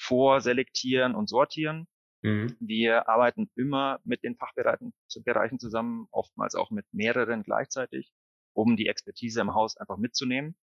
vorselektieren 0.00 1.14
und 1.14 1.28
sortieren. 1.28 1.86
Mhm. 2.22 2.56
Wir 2.60 3.08
arbeiten 3.08 3.50
immer 3.56 4.00
mit 4.04 4.22
den 4.24 4.36
Fachbereichen 4.36 4.92
Bereichen 5.24 5.58
zusammen, 5.58 6.06
oftmals 6.10 6.54
auch 6.54 6.70
mit 6.70 6.86
mehreren 6.92 7.42
gleichzeitig, 7.42 8.10
um 8.54 8.76
die 8.76 8.86
Expertise 8.86 9.40
im 9.40 9.54
Haus 9.54 9.76
einfach 9.76 9.98
mitzunehmen. 9.98 10.56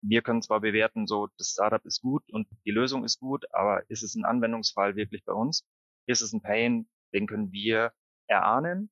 Wir 0.00 0.22
können 0.22 0.42
zwar 0.42 0.60
bewerten, 0.60 1.06
so 1.06 1.28
das 1.38 1.50
Startup 1.50 1.84
ist 1.84 2.00
gut 2.00 2.22
und 2.30 2.48
die 2.64 2.70
Lösung 2.70 3.04
ist 3.04 3.18
gut, 3.18 3.44
aber 3.52 3.88
ist 3.90 4.02
es 4.02 4.14
ein 4.14 4.24
Anwendungsfall 4.24 4.96
wirklich 4.96 5.24
bei 5.24 5.32
uns? 5.32 5.66
Ist 6.06 6.20
es 6.20 6.32
ein 6.32 6.40
Pain, 6.40 6.88
den 7.12 7.26
können 7.26 7.52
wir 7.52 7.92
erahnen, 8.28 8.90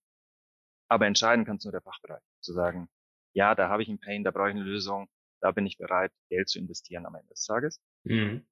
aber 0.89 1.07
entscheiden 1.07 1.45
kann 1.45 1.57
es 1.57 1.65
nur 1.65 1.73
der 1.73 1.83
Fachbereich. 1.83 2.23
Zu 2.41 2.53
sagen, 2.53 2.89
ja, 3.35 3.55
da 3.55 3.69
habe 3.69 3.83
ich 3.83 3.89
einen 3.89 4.01
Pain, 4.01 4.25
da 4.25 4.31
brauche 4.31 4.49
ich 4.49 4.55
eine 4.55 4.65
Lösung, 4.65 5.09
da 5.41 5.53
bin 5.53 5.67
ich 5.67 5.77
bereit, 5.77 6.13
Geld 6.29 6.49
zu 6.49 6.59
investieren 6.59 7.07
am 7.07 7.15
Ende 7.15 7.29
des 7.29 7.45
Tages. 7.45 7.81
Mhm. 8.05 8.47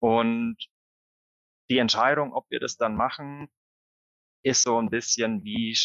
Und 0.00 0.56
die 1.70 1.78
Entscheidung, 1.78 2.32
ob 2.32 2.50
wir 2.50 2.60
das 2.60 2.76
dann 2.76 2.96
machen, 2.96 3.48
ist 4.42 4.62
so 4.62 4.78
ein 4.78 4.90
bisschen 4.90 5.44
wie, 5.44 5.76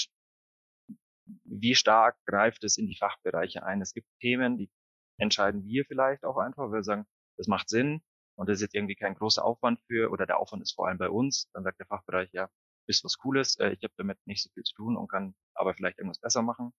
wie 1.43 1.75
stark 1.75 2.17
greift 2.25 2.63
es 2.63 2.77
in 2.77 2.87
die 2.87 2.97
Fachbereiche 2.97 3.63
ein. 3.63 3.81
Es 3.81 3.93
gibt 3.93 4.07
Themen, 4.19 4.57
die 4.57 4.69
entscheiden 5.17 5.65
wir 5.65 5.85
vielleicht 5.85 6.23
auch 6.23 6.37
einfach, 6.37 6.63
weil 6.65 6.79
wir 6.79 6.83
sagen, 6.83 7.05
das 7.37 7.47
macht 7.47 7.69
Sinn 7.69 8.01
und 8.35 8.49
das 8.49 8.55
ist 8.55 8.61
jetzt 8.61 8.75
irgendwie 8.75 8.95
kein 8.95 9.15
großer 9.15 9.43
Aufwand 9.43 9.79
für, 9.87 10.11
oder 10.11 10.25
der 10.25 10.39
Aufwand 10.39 10.61
ist 10.61 10.73
vor 10.73 10.87
allem 10.87 10.97
bei 10.97 11.09
uns. 11.09 11.49
Dann 11.53 11.63
sagt 11.63 11.79
der 11.79 11.87
Fachbereich, 11.87 12.29
ja, 12.33 12.49
ist 12.87 13.03
was 13.03 13.17
Cooles, 13.17 13.57
äh, 13.59 13.71
ich 13.71 13.83
habe 13.83 13.93
damit 13.97 14.17
nicht 14.25 14.43
so 14.43 14.49
viel 14.53 14.63
zu 14.63 14.75
tun 14.75 14.97
und 14.97 15.09
kann 15.09 15.35
aber 15.53 15.73
vielleicht 15.73 15.97
irgendwas 15.97 16.19
besser 16.19 16.41
machen. 16.41 16.73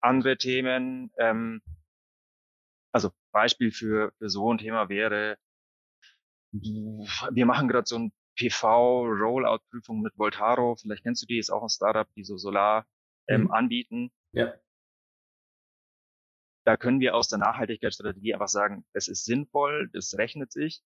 Andere 0.00 0.36
Themen, 0.36 1.12
ähm, 1.18 1.62
also 2.92 3.10
Beispiel 3.32 3.70
für, 3.70 4.12
für 4.18 4.28
so 4.28 4.52
ein 4.52 4.58
Thema 4.58 4.88
wäre, 4.88 5.38
wir 6.52 7.46
machen 7.46 7.68
gerade 7.68 7.86
so 7.86 7.98
ein 7.98 8.12
PV-Rollout-Prüfung 8.36 10.02
mit 10.02 10.18
Voltaro. 10.18 10.76
Vielleicht 10.76 11.02
kennst 11.02 11.22
du 11.22 11.26
die, 11.26 11.38
ist 11.38 11.50
auch 11.50 11.62
ein 11.62 11.70
Startup, 11.70 12.06
die 12.14 12.24
so 12.24 12.36
Solar 12.36 12.86
ähm, 13.26 13.44
mhm. 13.44 13.50
anbieten. 13.52 14.12
Ja 14.32 14.52
da 16.64 16.76
können 16.76 17.00
wir 17.00 17.14
aus 17.14 17.28
der 17.28 17.38
Nachhaltigkeitsstrategie 17.38 18.34
einfach 18.34 18.48
sagen, 18.48 18.84
es 18.92 19.08
ist 19.08 19.24
sinnvoll, 19.24 19.90
es 19.94 20.16
rechnet 20.16 20.52
sich. 20.52 20.82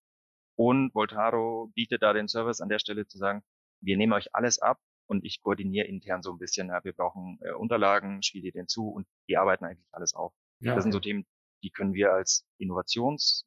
Und 0.59 0.95
Voltaro 0.95 1.71
bietet 1.75 2.03
da 2.03 2.13
den 2.13 2.29
Service 2.29 2.61
an 2.61 2.71
der 2.71 2.79
Stelle 2.79 3.07
zu 3.07 3.19
sagen, 3.19 3.43
wir 3.83 3.97
nehmen 3.97 4.15
euch 4.15 4.35
alles 4.35 4.59
ab 4.59 4.81
und 5.07 5.25
ich 5.25 5.43
koordiniere 5.43 5.87
intern 5.87 6.23
so 6.23 6.33
ein 6.33 6.39
bisschen. 6.39 6.69
Ja, 6.69 6.83
wir 6.83 6.95
brauchen 6.95 7.39
äh, 7.43 7.53
Unterlagen, 7.53 8.23
spiele 8.23 8.53
den 8.53 8.69
zu 8.69 8.89
und 8.89 9.07
die 9.29 9.37
arbeiten 9.37 9.67
eigentlich 9.67 9.87
alles 9.93 10.15
auf. 10.15 10.33
Ja, 10.61 10.75
das 10.75 10.85
sind 10.85 10.93
so 10.93 11.01
Themen, 11.01 11.27
die 11.63 11.71
können 11.71 11.93
wir 11.93 12.13
als 12.13 12.47
Innovations, 12.59 13.47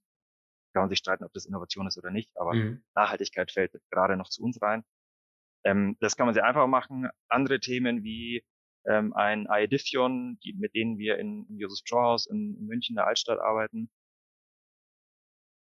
kann 0.73 0.83
man 0.83 0.89
sich 0.89 0.99
streiten, 0.99 1.23
ob 1.23 1.33
das 1.33 1.45
Innovation 1.45 1.87
ist 1.87 1.97
oder 1.97 2.11
nicht, 2.11 2.29
aber 2.35 2.53
mhm. 2.53 2.83
Nachhaltigkeit 2.93 3.51
fällt 3.51 3.73
gerade 3.89 4.15
noch 4.15 4.29
zu 4.29 4.43
uns 4.43 4.61
rein. 4.61 4.83
Ähm, 5.65 5.97
das 5.99 6.15
kann 6.15 6.27
man 6.27 6.35
sehr 6.35 6.45
einfach 6.45 6.67
machen. 6.67 7.09
Andere 7.27 7.59
Themen 7.59 8.03
wie 8.03 8.45
ähm, 8.85 9.13
ein 9.13 9.47
Aedifion, 9.47 10.39
die, 10.43 10.53
mit 10.53 10.73
denen 10.75 10.97
wir 10.97 11.17
in, 11.17 11.45
in 11.49 11.57
Josef 11.57 11.79
Strauhaus 11.79 12.25
in, 12.25 12.55
in 12.57 12.65
München, 12.65 12.95
der 12.95 13.07
Altstadt, 13.07 13.39
arbeiten. 13.39 13.89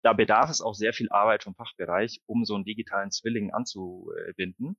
Da 0.04 0.14
bedarf 0.14 0.50
es 0.50 0.62
auch 0.62 0.76
sehr 0.76 0.94
viel 0.94 1.10
Arbeit 1.10 1.44
vom 1.44 1.56
Fachbereich, 1.56 2.22
um 2.26 2.46
so 2.46 2.56
einen 2.56 2.64
digitalen 2.64 3.12
Zwilling 3.12 3.52
anzubinden. 3.52 4.78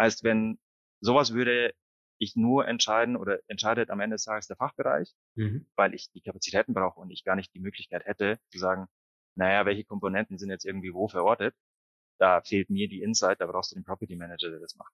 Heißt, 0.00 0.22
wenn 0.22 0.58
sowas 1.00 1.34
würde 1.34 1.74
ich 2.18 2.36
nur 2.36 2.66
entscheiden 2.66 3.16
oder 3.16 3.38
entscheidet 3.48 3.90
am 3.90 4.00
Ende 4.00 4.14
des 4.14 4.24
Tages 4.24 4.46
der 4.46 4.56
Fachbereich, 4.56 5.14
mhm. 5.36 5.66
weil 5.76 5.94
ich 5.94 6.10
die 6.12 6.20
Kapazitäten 6.20 6.74
brauche 6.74 7.00
und 7.00 7.10
ich 7.10 7.24
gar 7.24 7.36
nicht 7.36 7.54
die 7.54 7.60
Möglichkeit 7.60 8.04
hätte 8.06 8.38
zu 8.50 8.58
sagen, 8.58 8.86
naja, 9.36 9.66
welche 9.66 9.84
Komponenten 9.84 10.38
sind 10.38 10.50
jetzt 10.50 10.64
irgendwie 10.64 10.92
wo 10.92 11.08
verortet. 11.08 11.54
Da 12.18 12.40
fehlt 12.42 12.70
mir 12.70 12.88
die 12.88 13.02
Insight, 13.02 13.40
da 13.40 13.46
brauchst 13.46 13.70
du 13.70 13.76
den 13.76 13.84
Property 13.84 14.16
Manager, 14.16 14.50
der 14.50 14.58
das 14.58 14.74
macht. 14.74 14.92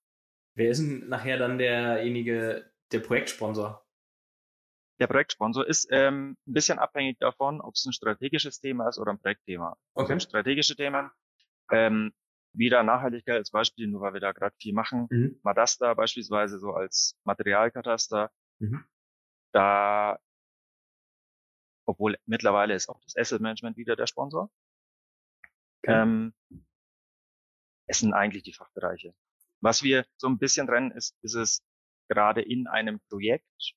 Wer 0.54 0.70
ist 0.70 0.78
denn 0.78 1.08
nachher 1.08 1.36
dann 1.36 1.58
derjenige, 1.58 2.70
der 2.92 3.00
Projektsponsor? 3.00 3.84
Der 5.00 5.08
Projektsponsor 5.08 5.66
ist 5.66 5.88
ähm, 5.90 6.36
ein 6.46 6.52
bisschen 6.52 6.78
abhängig 6.78 7.18
davon, 7.18 7.60
ob 7.60 7.74
es 7.74 7.84
ein 7.84 7.92
strategisches 7.92 8.60
Thema 8.60 8.88
ist 8.88 8.98
oder 8.98 9.12
ein 9.12 9.18
Projektthema. 9.18 9.76
Okay. 9.94 10.12
Also 10.12 10.28
strategische 10.28 10.76
Themen, 10.76 11.10
ähm, 11.72 12.12
wieder 12.52 12.84
Nachhaltigkeit 12.84 13.36
als 13.36 13.50
Beispiel, 13.50 13.88
nur 13.88 14.00
weil 14.00 14.12
wir 14.12 14.20
da 14.20 14.30
gerade 14.30 14.54
viel 14.60 14.72
machen. 14.72 15.08
Mhm. 15.10 15.40
Madasta 15.42 15.94
beispielsweise 15.94 16.60
so 16.60 16.72
als 16.72 17.16
Materialkataster. 17.24 18.30
Mhm. 18.60 18.84
Da, 19.52 20.20
obwohl 21.84 22.16
mittlerweile 22.26 22.74
ist 22.74 22.88
auch 22.88 23.00
das 23.02 23.16
Asset 23.16 23.40
Management 23.40 23.76
wieder 23.76 23.96
der 23.96 24.06
Sponsor. 24.06 24.48
Okay. 25.82 26.02
Ähm, 26.02 26.34
es 27.86 27.98
sind 27.98 28.14
eigentlich 28.14 28.44
die 28.44 28.52
Fachbereiche. 28.52 29.14
Was 29.64 29.82
wir 29.82 30.04
so 30.18 30.28
ein 30.28 30.38
bisschen 30.38 30.66
trennen, 30.66 30.90
ist, 30.90 31.16
ist 31.22 31.34
es 31.34 31.62
gerade 32.10 32.42
in 32.42 32.66
einem 32.66 33.00
Projekt. 33.08 33.74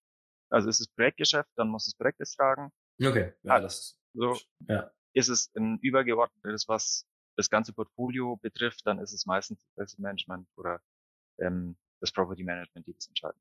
Also 0.50 0.68
ist 0.68 0.82
es 0.82 0.90
Projektgeschäft, 0.90 1.50
dann 1.56 1.70
muss 1.70 1.86
das 1.86 1.96
Projekt 1.96 2.20
es 2.20 2.36
tragen. 2.36 2.72
Okay, 3.02 3.34
ja, 3.44 3.54
ah, 3.54 3.60
das 3.62 3.98
so 4.14 4.38
ja. 4.68 4.92
ist 5.14 5.30
es 5.30 5.50
ein 5.56 5.80
übergeordnetes, 5.80 6.68
was 6.68 7.06
das 7.38 7.50
ganze 7.50 7.72
Portfolio 7.72 8.36
betrifft, 8.38 8.82
dann 8.86 9.00
ist 9.00 9.14
es 9.14 9.26
meistens 9.26 9.66
das 9.76 9.98
Management 9.98 10.50
oder 10.58 10.82
ähm, 11.40 11.78
das 12.02 12.12
Property 12.12 12.44
Management, 12.44 12.86
die 12.88 12.94
das 12.94 13.08
entscheiden. 13.08 13.40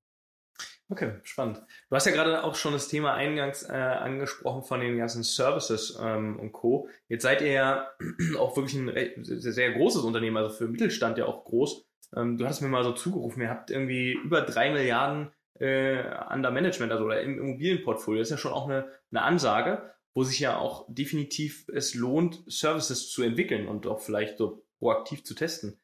Okay, 0.88 1.18
spannend. 1.24 1.64
Du 1.88 1.96
hast 1.96 2.06
ja 2.06 2.12
gerade 2.12 2.44
auch 2.44 2.54
schon 2.54 2.74
das 2.74 2.86
Thema 2.86 3.14
eingangs 3.14 3.64
äh, 3.64 3.72
angesprochen 3.72 4.62
von 4.62 4.80
den 4.80 4.98
ganzen 4.98 5.24
Services 5.24 5.98
ähm, 6.00 6.38
und 6.38 6.52
Co. 6.52 6.88
Jetzt 7.08 7.22
seid 7.22 7.40
ihr 7.40 7.52
ja 7.52 7.90
auch 8.38 8.56
wirklich 8.56 8.76
ein 8.76 9.24
sehr, 9.24 9.52
sehr 9.52 9.72
großes 9.72 10.02
Unternehmen, 10.02 10.36
also 10.36 10.54
für 10.54 10.68
Mittelstand 10.68 11.18
ja 11.18 11.26
auch 11.26 11.44
groß. 11.44 11.85
Ähm, 12.14 12.38
du 12.38 12.46
hast 12.46 12.60
mir 12.60 12.68
mal 12.68 12.84
so 12.84 12.92
zugerufen, 12.92 13.42
ihr 13.42 13.50
habt 13.50 13.70
irgendwie 13.70 14.12
über 14.12 14.42
drei 14.42 14.70
Milliarden 14.70 15.32
äh, 15.54 16.02
under 16.32 16.50
Management, 16.50 16.92
also 16.92 17.04
oder 17.04 17.20
im 17.22 17.38
Immobilienportfolio. 17.38 18.20
Das 18.20 18.28
ist 18.28 18.32
ja 18.32 18.38
schon 18.38 18.52
auch 18.52 18.68
eine, 18.68 18.90
eine 19.10 19.22
Ansage, 19.22 19.90
wo 20.14 20.24
sich 20.24 20.40
ja 20.40 20.56
auch 20.58 20.86
definitiv 20.88 21.68
es 21.68 21.94
lohnt, 21.94 22.42
Services 22.46 23.10
zu 23.10 23.22
entwickeln 23.22 23.68
und 23.68 23.86
auch 23.86 24.00
vielleicht 24.00 24.38
so 24.38 24.64
proaktiv 24.78 25.24
zu 25.24 25.34
testen. 25.34 25.80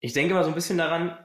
Ich 0.00 0.12
denke 0.12 0.34
mal 0.34 0.44
so 0.44 0.50
ein 0.50 0.54
bisschen 0.54 0.78
daran, 0.78 1.16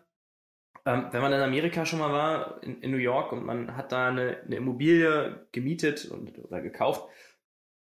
ähm, 0.86 1.08
wenn 1.12 1.22
man 1.22 1.34
in 1.34 1.42
Amerika 1.42 1.86
schon 1.86 2.00
mal 2.00 2.12
war, 2.12 2.64
in, 2.64 2.82
in 2.82 2.92
New 2.92 2.98
York, 2.98 3.32
und 3.32 3.46
man 3.46 3.76
hat 3.76 3.92
da 3.92 4.08
eine, 4.08 4.42
eine 4.44 4.56
Immobilie 4.56 5.48
gemietet 5.52 6.06
und, 6.06 6.40
oder 6.40 6.62
gekauft, 6.62 7.08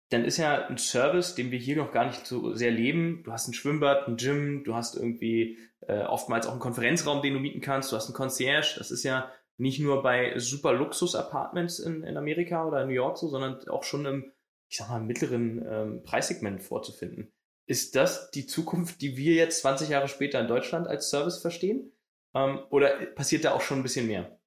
dann 0.09 0.25
ist 0.25 0.37
ja 0.37 0.67
ein 0.67 0.77
Service, 0.77 1.35
den 1.35 1.51
wir 1.51 1.59
hier 1.59 1.77
noch 1.77 1.91
gar 1.91 2.05
nicht 2.05 2.25
so 2.25 2.53
sehr 2.55 2.71
leben. 2.71 3.21
Du 3.23 3.31
hast 3.31 3.47
ein 3.47 3.53
Schwimmbad, 3.53 4.07
ein 4.07 4.17
Gym, 4.17 4.63
du 4.63 4.73
hast 4.73 4.95
irgendwie 4.95 5.59
äh, 5.81 6.03
oftmals 6.03 6.47
auch 6.47 6.51
einen 6.51 6.59
Konferenzraum, 6.59 7.21
den 7.21 7.33
du 7.33 7.39
mieten 7.39 7.61
kannst, 7.61 7.91
du 7.91 7.95
hast 7.95 8.07
einen 8.07 8.15
Concierge. 8.15 8.75
Das 8.77 8.89
ist 8.89 9.03
ja 9.03 9.31
nicht 9.57 9.79
nur 9.79 10.01
bei 10.01 10.37
super 10.39 10.73
Luxus-Apartments 10.73 11.79
in, 11.79 12.03
in 12.03 12.17
Amerika 12.17 12.65
oder 12.65 12.81
in 12.81 12.87
New 12.87 12.93
York 12.93 13.17
so, 13.17 13.27
sondern 13.27 13.67
auch 13.69 13.83
schon 13.83 14.05
im, 14.05 14.31
ich 14.67 14.77
sag 14.77 14.89
mal, 14.89 15.01
mittleren 15.01 15.65
ähm, 15.69 16.03
Preissegment 16.03 16.63
vorzufinden. 16.63 17.31
Ist 17.67 17.95
das 17.95 18.31
die 18.31 18.47
Zukunft, 18.47 19.01
die 19.01 19.15
wir 19.15 19.35
jetzt 19.35 19.61
20 19.61 19.89
Jahre 19.89 20.07
später 20.07 20.39
in 20.39 20.47
Deutschland 20.47 20.87
als 20.87 21.11
Service 21.11 21.39
verstehen? 21.39 21.91
Ähm, 22.33 22.59
oder 22.71 22.89
passiert 23.07 23.45
da 23.45 23.51
auch 23.51 23.61
schon 23.61 23.79
ein 23.79 23.83
bisschen 23.83 24.07
mehr? 24.07 24.39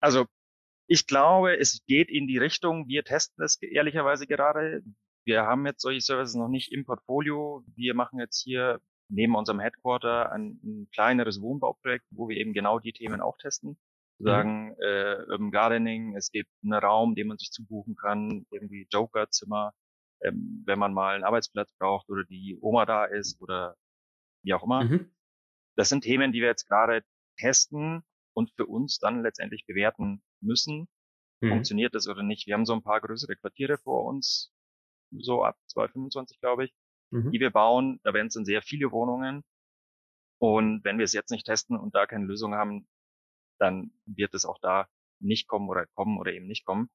Also 0.00 0.26
ich 0.86 1.06
glaube, 1.06 1.58
es 1.58 1.82
geht 1.86 2.10
in 2.10 2.26
die 2.26 2.38
Richtung, 2.38 2.88
wir 2.88 3.04
testen 3.04 3.44
es 3.44 3.60
ehrlicherweise 3.62 4.26
gerade. 4.26 4.82
Wir 5.24 5.42
haben 5.42 5.66
jetzt 5.66 5.82
solche 5.82 6.00
Services 6.00 6.34
noch 6.34 6.48
nicht 6.48 6.72
im 6.72 6.84
Portfolio. 6.84 7.64
Wir 7.74 7.94
machen 7.94 8.18
jetzt 8.18 8.42
hier 8.42 8.80
neben 9.08 9.36
unserem 9.36 9.60
Headquarter 9.60 10.32
ein, 10.32 10.58
ein 10.64 10.88
kleineres 10.92 11.40
Wohnbauprojekt, 11.40 12.06
wo 12.10 12.28
wir 12.28 12.36
eben 12.36 12.52
genau 12.52 12.78
die 12.78 12.92
Themen 12.92 13.20
auch 13.20 13.36
testen. 13.38 13.78
Mhm. 14.18 14.24
Sagen, 14.24 14.76
äh, 14.80 15.24
Urban 15.28 15.50
Gardening, 15.50 16.16
es 16.16 16.30
gibt 16.30 16.50
einen 16.62 16.72
Raum, 16.72 17.14
den 17.14 17.28
man 17.28 17.38
sich 17.38 17.50
zubuchen 17.50 17.94
kann, 17.94 18.46
irgendwie 18.50 18.88
Jokerzimmer, 18.90 19.72
ähm, 20.22 20.62
wenn 20.66 20.78
man 20.78 20.92
mal 20.92 21.14
einen 21.14 21.24
Arbeitsplatz 21.24 21.72
braucht 21.78 22.08
oder 22.08 22.24
die 22.24 22.58
Oma 22.60 22.86
da 22.86 23.04
ist 23.04 23.40
oder 23.40 23.76
wie 24.42 24.54
auch 24.54 24.64
immer. 24.64 24.84
Mhm. 24.84 25.10
Das 25.76 25.88
sind 25.88 26.02
Themen, 26.02 26.32
die 26.32 26.40
wir 26.40 26.48
jetzt 26.48 26.68
gerade 26.68 27.02
testen 27.38 28.02
und 28.34 28.50
für 28.56 28.66
uns 28.66 28.98
dann 28.98 29.22
letztendlich 29.22 29.66
bewerten 29.66 30.22
müssen, 30.42 30.88
mhm. 31.40 31.48
funktioniert 31.48 31.94
das 31.94 32.08
oder 32.08 32.22
nicht. 32.22 32.46
Wir 32.46 32.54
haben 32.54 32.66
so 32.66 32.74
ein 32.74 32.82
paar 32.82 33.00
größere 33.00 33.36
Quartiere 33.36 33.78
vor 33.78 34.04
uns, 34.04 34.52
so 35.10 35.44
ab 35.44 35.56
2025, 35.68 36.40
glaube 36.40 36.64
ich, 36.66 36.74
mhm. 37.10 37.30
die 37.30 37.40
wir 37.40 37.50
bauen. 37.50 38.00
Da 38.02 38.14
werden 38.14 38.28
es 38.28 38.34
dann 38.34 38.44
sehr 38.44 38.62
viele 38.62 38.90
Wohnungen. 38.92 39.42
Und 40.38 40.84
wenn 40.84 40.98
wir 40.98 41.04
es 41.04 41.12
jetzt 41.12 41.30
nicht 41.30 41.46
testen 41.46 41.76
und 41.76 41.94
da 41.94 42.06
keine 42.06 42.24
Lösung 42.24 42.54
haben, 42.54 42.88
dann 43.58 43.92
wird 44.06 44.34
es 44.34 44.44
auch 44.44 44.58
da 44.60 44.88
nicht 45.20 45.46
kommen 45.46 45.68
oder 45.68 45.86
kommen 45.94 46.18
oder 46.18 46.32
eben 46.32 46.46
nicht 46.46 46.64
kommen. 46.64 46.90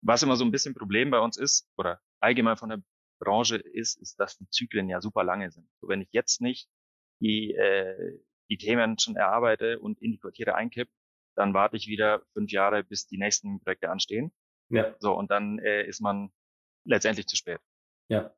Was 0.00 0.22
immer 0.22 0.36
so 0.36 0.44
ein 0.44 0.52
bisschen 0.52 0.74
Problem 0.74 1.10
bei 1.10 1.18
uns 1.18 1.36
ist, 1.36 1.68
oder 1.76 2.00
allgemein 2.20 2.56
von 2.56 2.68
der 2.68 2.82
Branche 3.18 3.56
ist, 3.56 4.00
ist, 4.00 4.20
dass 4.20 4.38
die 4.38 4.48
Zyklen 4.50 4.88
ja 4.88 5.00
super 5.00 5.24
lange 5.24 5.50
sind. 5.50 5.68
So, 5.80 5.88
wenn 5.88 6.00
ich 6.00 6.10
jetzt 6.12 6.40
nicht 6.40 6.68
die, 7.20 7.52
äh, 7.52 8.20
die 8.48 8.58
Themen 8.58 8.96
schon 8.98 9.16
erarbeite 9.16 9.80
und 9.80 10.00
in 10.00 10.12
die 10.12 10.18
Quartiere 10.18 10.54
einkipp, 10.54 10.88
dann 11.38 11.54
warte 11.54 11.76
ich 11.76 11.86
wieder 11.86 12.22
fünf 12.32 12.50
Jahre, 12.50 12.82
bis 12.82 13.06
die 13.06 13.16
nächsten 13.16 13.60
Projekte 13.60 13.90
anstehen. 13.90 14.32
Ja. 14.70 14.94
So, 14.98 15.14
und 15.14 15.30
dann 15.30 15.60
äh, 15.60 15.86
ist 15.86 16.00
man 16.00 16.30
letztendlich 16.84 17.26
zu 17.28 17.36
spät. 17.36 17.60
Ja. 18.08 18.34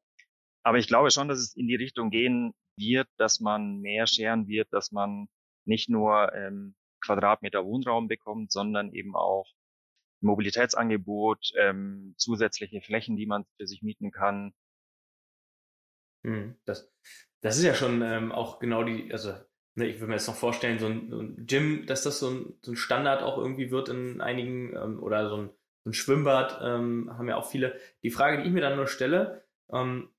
Aber 0.62 0.76
ich 0.76 0.86
glaube 0.86 1.10
schon, 1.10 1.28
dass 1.28 1.38
es 1.38 1.56
in 1.56 1.66
die 1.66 1.76
Richtung 1.76 2.10
gehen 2.10 2.52
wird, 2.76 3.08
dass 3.16 3.40
man 3.40 3.80
mehr 3.80 4.06
scheren 4.06 4.46
wird, 4.48 4.70
dass 4.70 4.92
man 4.92 5.28
nicht 5.64 5.88
nur 5.88 6.32
ähm, 6.34 6.74
Quadratmeter 7.02 7.64
Wohnraum 7.64 8.06
bekommt, 8.06 8.52
sondern 8.52 8.92
eben 8.92 9.16
auch 9.16 9.46
Mobilitätsangebot, 10.20 11.52
ähm, 11.58 12.14
zusätzliche 12.18 12.82
Flächen, 12.82 13.16
die 13.16 13.26
man 13.26 13.46
für 13.56 13.66
sich 13.66 13.80
mieten 13.80 14.10
kann. 14.10 14.52
Hm, 16.26 16.60
das, 16.66 16.92
das 17.40 17.56
ist 17.56 17.64
ja 17.64 17.74
schon 17.74 18.02
ähm, 18.02 18.30
auch 18.30 18.58
genau 18.58 18.84
die, 18.84 19.10
also 19.10 19.32
ne, 19.74 19.86
ich 19.86 19.96
würde 19.96 20.08
mir 20.08 20.14
jetzt 20.14 20.28
noch 20.28 20.36
vorstellen, 20.36 20.78
so 20.78 20.86
ein, 20.86 21.10
so 21.10 21.20
ein 21.20 21.46
Gym, 21.46 21.86
dass 21.86 22.02
das 22.02 22.18
so 22.18 22.30
ein, 22.30 22.54
so 22.62 22.72
ein, 22.72 22.76
Standard 22.76 23.22
auch 23.22 23.38
irgendwie 23.38 23.70
wird 23.70 23.88
in 23.88 24.20
einigen, 24.20 24.74
ähm, 24.76 25.02
oder 25.02 25.28
so 25.28 25.36
ein, 25.36 25.50
so 25.84 25.90
ein 25.90 25.94
Schwimmbad, 25.94 26.60
ähm, 26.62 27.10
haben 27.16 27.28
ja 27.28 27.36
auch 27.36 27.50
viele. 27.50 27.78
Die 28.02 28.10
Frage, 28.10 28.38
die 28.38 28.48
ich 28.48 28.52
mir 28.52 28.60
dann 28.60 28.76
nur 28.76 28.86
stelle, 28.86 29.44
ähm, 29.72 30.10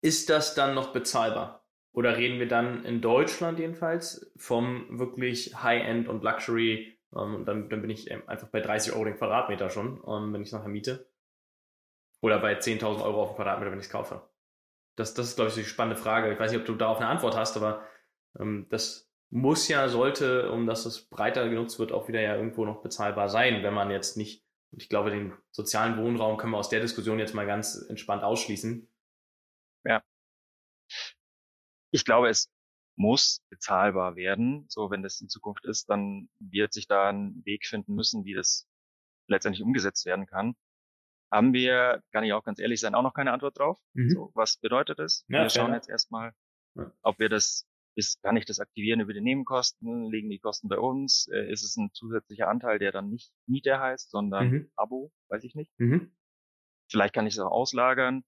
ist 0.00 0.30
das 0.30 0.54
dann 0.54 0.74
noch 0.74 0.92
bezahlbar? 0.92 1.64
Oder 1.92 2.16
reden 2.16 2.38
wir 2.38 2.48
dann 2.48 2.84
in 2.84 3.00
Deutschland 3.00 3.58
jedenfalls 3.58 4.32
vom 4.36 4.98
wirklich 4.98 5.62
High-End 5.62 6.08
und 6.08 6.22
Luxury? 6.22 6.98
Ähm, 7.14 7.34
und 7.34 7.44
dann, 7.46 7.68
dann 7.68 7.82
bin 7.82 7.90
ich 7.90 8.10
einfach 8.28 8.48
bei 8.48 8.60
30 8.60 8.94
Euro 8.94 9.04
den 9.04 9.16
Quadratmeter 9.16 9.70
schon, 9.70 10.02
ähm, 10.06 10.32
wenn 10.32 10.42
ich 10.42 10.48
es 10.48 10.52
nachher 10.52 10.68
miete. 10.68 11.06
Oder 12.20 12.38
bei 12.38 12.54
10.000 12.58 13.02
Euro 13.02 13.22
auf 13.22 13.30
den 13.30 13.36
Quadratmeter, 13.36 13.72
wenn 13.72 13.80
ich 13.80 13.86
es 13.86 13.92
kaufe. 13.92 14.22
Das, 14.96 15.14
das 15.14 15.28
ist, 15.28 15.36
glaube 15.36 15.48
ich, 15.48 15.54
so 15.54 15.60
die 15.60 15.66
spannende 15.66 16.00
Frage. 16.00 16.32
Ich 16.32 16.38
weiß 16.38 16.52
nicht, 16.52 16.60
ob 16.60 16.66
du 16.66 16.74
darauf 16.74 16.98
eine 16.98 17.08
Antwort 17.08 17.36
hast, 17.36 17.56
aber 17.56 17.82
ähm, 17.82 17.91
das 18.34 19.08
muss 19.30 19.68
ja, 19.68 19.88
sollte, 19.88 20.50
um 20.52 20.66
dass 20.66 20.84
es 20.84 21.08
breiter 21.08 21.48
genutzt 21.48 21.78
wird, 21.78 21.92
auch 21.92 22.08
wieder 22.08 22.20
ja 22.20 22.36
irgendwo 22.36 22.64
noch 22.64 22.82
bezahlbar 22.82 23.28
sein, 23.28 23.62
wenn 23.62 23.74
man 23.74 23.90
jetzt 23.90 24.16
nicht, 24.16 24.44
und 24.70 24.82
ich 24.82 24.88
glaube, 24.88 25.10
den 25.10 25.32
sozialen 25.50 25.96
Wohnraum 25.96 26.36
können 26.36 26.52
wir 26.52 26.58
aus 26.58 26.68
der 26.68 26.80
Diskussion 26.80 27.18
jetzt 27.18 27.34
mal 27.34 27.46
ganz 27.46 27.76
entspannt 27.88 28.24
ausschließen. 28.24 28.88
Ja. 29.84 30.02
Ich 31.90 32.04
glaube, 32.04 32.28
es 32.28 32.50
muss 32.96 33.42
bezahlbar 33.48 34.16
werden. 34.16 34.66
So, 34.68 34.90
wenn 34.90 35.02
das 35.02 35.20
in 35.20 35.28
Zukunft 35.28 35.64
ist, 35.64 35.88
dann 35.88 36.28
wird 36.38 36.72
sich 36.72 36.86
da 36.86 37.08
ein 37.08 37.42
Weg 37.44 37.66
finden 37.66 37.94
müssen, 37.94 38.24
wie 38.24 38.34
das 38.34 38.68
letztendlich 39.28 39.62
umgesetzt 39.62 40.04
werden 40.04 40.26
kann. 40.26 40.54
Haben 41.30 41.54
wir, 41.54 42.02
kann 42.12 42.24
ich 42.24 42.34
auch 42.34 42.44
ganz 42.44 42.58
ehrlich 42.58 42.80
sein, 42.80 42.94
auch 42.94 43.02
noch 43.02 43.14
keine 43.14 43.32
Antwort 43.32 43.58
drauf. 43.58 43.80
Mhm. 43.94 44.10
So, 44.10 44.30
was 44.34 44.58
bedeutet 44.58 44.98
das? 44.98 45.24
Ja, 45.28 45.42
wir 45.42 45.48
schauen 45.48 45.70
ja. 45.70 45.76
jetzt 45.76 45.88
erstmal, 45.88 46.34
ob 47.02 47.18
wir 47.18 47.30
das 47.30 47.66
ist, 47.94 48.22
kann 48.22 48.36
ich 48.36 48.46
das 48.46 48.60
aktivieren 48.60 49.00
über 49.00 49.12
die 49.12 49.20
Nebenkosten? 49.20 50.10
Liegen 50.10 50.30
die 50.30 50.38
Kosten 50.38 50.68
bei 50.68 50.78
uns? 50.78 51.28
Äh, 51.32 51.50
ist 51.50 51.62
es 51.62 51.76
ein 51.76 51.90
zusätzlicher 51.92 52.48
Anteil, 52.48 52.78
der 52.78 52.92
dann 52.92 53.10
nicht 53.10 53.32
Miete 53.46 53.78
heißt, 53.78 54.10
sondern 54.10 54.50
mhm. 54.50 54.70
Abo? 54.76 55.12
Weiß 55.28 55.44
ich 55.44 55.54
nicht. 55.54 55.70
Mhm. 55.78 56.12
Vielleicht 56.90 57.14
kann 57.14 57.26
ich 57.26 57.34
es 57.34 57.40
auch 57.40 57.50
auslagern. 57.50 58.24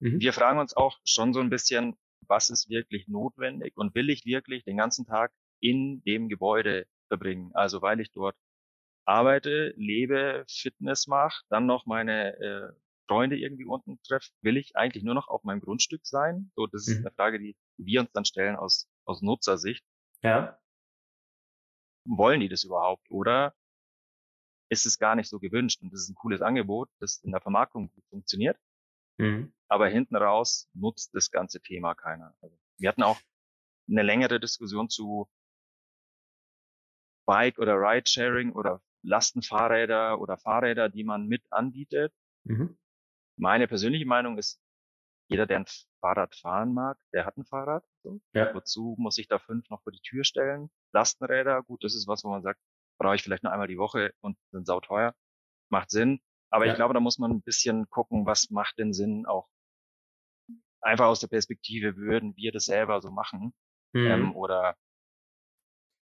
Mhm. 0.00 0.20
Wir 0.20 0.32
fragen 0.32 0.58
uns 0.58 0.76
auch 0.76 0.98
schon 1.04 1.32
so 1.32 1.40
ein 1.40 1.50
bisschen, 1.50 1.96
was 2.26 2.50
ist 2.50 2.68
wirklich 2.68 3.06
notwendig 3.08 3.76
und 3.76 3.94
will 3.94 4.10
ich 4.10 4.24
wirklich 4.24 4.64
den 4.64 4.76
ganzen 4.76 5.06
Tag 5.06 5.32
in 5.60 6.02
dem 6.04 6.28
Gebäude 6.28 6.86
verbringen? 7.08 7.50
Also 7.54 7.82
weil 7.82 8.00
ich 8.00 8.10
dort 8.12 8.36
arbeite, 9.04 9.74
lebe, 9.76 10.44
Fitness 10.48 11.06
mache, 11.06 11.42
dann 11.50 11.66
noch 11.66 11.86
meine 11.86 12.36
äh, 12.38 12.72
Freunde 13.06 13.36
irgendwie 13.36 13.66
unten 13.66 14.00
treffe, 14.02 14.30
will 14.40 14.56
ich 14.56 14.76
eigentlich 14.76 15.04
nur 15.04 15.14
noch 15.14 15.28
auf 15.28 15.44
meinem 15.44 15.60
Grundstück 15.60 16.06
sein? 16.06 16.50
So, 16.56 16.66
das 16.66 16.88
ist 16.88 17.00
mhm. 17.00 17.06
eine 17.06 17.14
Frage, 17.14 17.38
die 17.38 17.56
wir 17.76 18.00
uns 18.00 18.12
dann 18.12 18.24
stellen 18.24 18.56
aus, 18.56 18.88
aus 19.04 19.22
Nutzersicht. 19.22 19.84
Ja. 20.22 20.58
Wollen 22.06 22.40
die 22.40 22.48
das 22.48 22.64
überhaupt? 22.64 23.10
Oder 23.10 23.54
ist 24.68 24.86
es 24.86 24.98
gar 24.98 25.14
nicht 25.14 25.28
so 25.28 25.38
gewünscht? 25.38 25.82
Und 25.82 25.92
das 25.92 26.02
ist 26.02 26.10
ein 26.10 26.14
cooles 26.14 26.42
Angebot, 26.42 26.90
das 26.98 27.18
in 27.18 27.32
der 27.32 27.40
Vermarktung 27.40 27.90
gut 27.92 28.04
funktioniert. 28.08 28.58
Mhm. 29.18 29.54
Aber 29.68 29.88
hinten 29.88 30.16
raus 30.16 30.68
nutzt 30.74 31.14
das 31.14 31.30
ganze 31.30 31.60
Thema 31.60 31.94
keiner. 31.94 32.36
Also 32.40 32.58
wir 32.78 32.88
hatten 32.88 33.02
auch 33.02 33.20
eine 33.88 34.02
längere 34.02 34.40
Diskussion 34.40 34.88
zu 34.88 35.28
Bike 37.26 37.58
oder 37.58 37.74
Ride-Sharing 37.74 38.52
oder 38.52 38.82
Lastenfahrräder 39.02 40.20
oder 40.20 40.38
Fahrräder, 40.38 40.88
die 40.88 41.04
man 41.04 41.26
mit 41.26 41.50
anbietet. 41.52 42.12
Mhm. 42.44 42.76
Meine 43.36 43.66
persönliche 43.66 44.06
Meinung 44.06 44.38
ist, 44.38 44.60
jeder, 45.34 45.46
der 45.46 45.58
ein 45.58 45.66
Fahrrad 46.00 46.34
fahren 46.34 46.74
mag, 46.74 46.98
der 47.12 47.26
hat 47.26 47.36
ein 47.36 47.44
Fahrrad. 47.44 47.84
So. 48.02 48.20
Ja. 48.32 48.54
Wozu 48.54 48.94
muss 48.98 49.18
ich 49.18 49.28
da 49.28 49.38
fünf 49.38 49.68
noch 49.70 49.82
vor 49.82 49.92
die 49.92 50.00
Tür 50.00 50.24
stellen? 50.24 50.70
Lastenräder, 50.92 51.62
gut, 51.62 51.84
das 51.84 51.94
ist 51.94 52.06
was, 52.06 52.24
wo 52.24 52.30
man 52.30 52.42
sagt, 52.42 52.60
brauche 52.98 53.14
ich 53.16 53.22
vielleicht 53.22 53.42
nur 53.42 53.52
einmal 53.52 53.68
die 53.68 53.78
Woche 53.78 54.12
und 54.20 54.38
sind 54.50 54.66
sauteuer. 54.66 55.14
Macht 55.70 55.90
Sinn. 55.90 56.20
Aber 56.50 56.66
ja. 56.66 56.72
ich 56.72 56.76
glaube, 56.76 56.94
da 56.94 57.00
muss 57.00 57.18
man 57.18 57.30
ein 57.30 57.42
bisschen 57.42 57.88
gucken, 57.90 58.26
was 58.26 58.50
macht 58.50 58.78
denn 58.78 58.92
Sinn 58.92 59.26
auch 59.26 59.48
einfach 60.80 61.06
aus 61.06 61.20
der 61.20 61.28
Perspektive, 61.28 61.96
würden 61.96 62.36
wir 62.36 62.52
das 62.52 62.66
selber 62.66 63.00
so 63.00 63.10
machen? 63.10 63.54
Mhm. 63.92 64.06
Ähm, 64.06 64.36
oder 64.36 64.76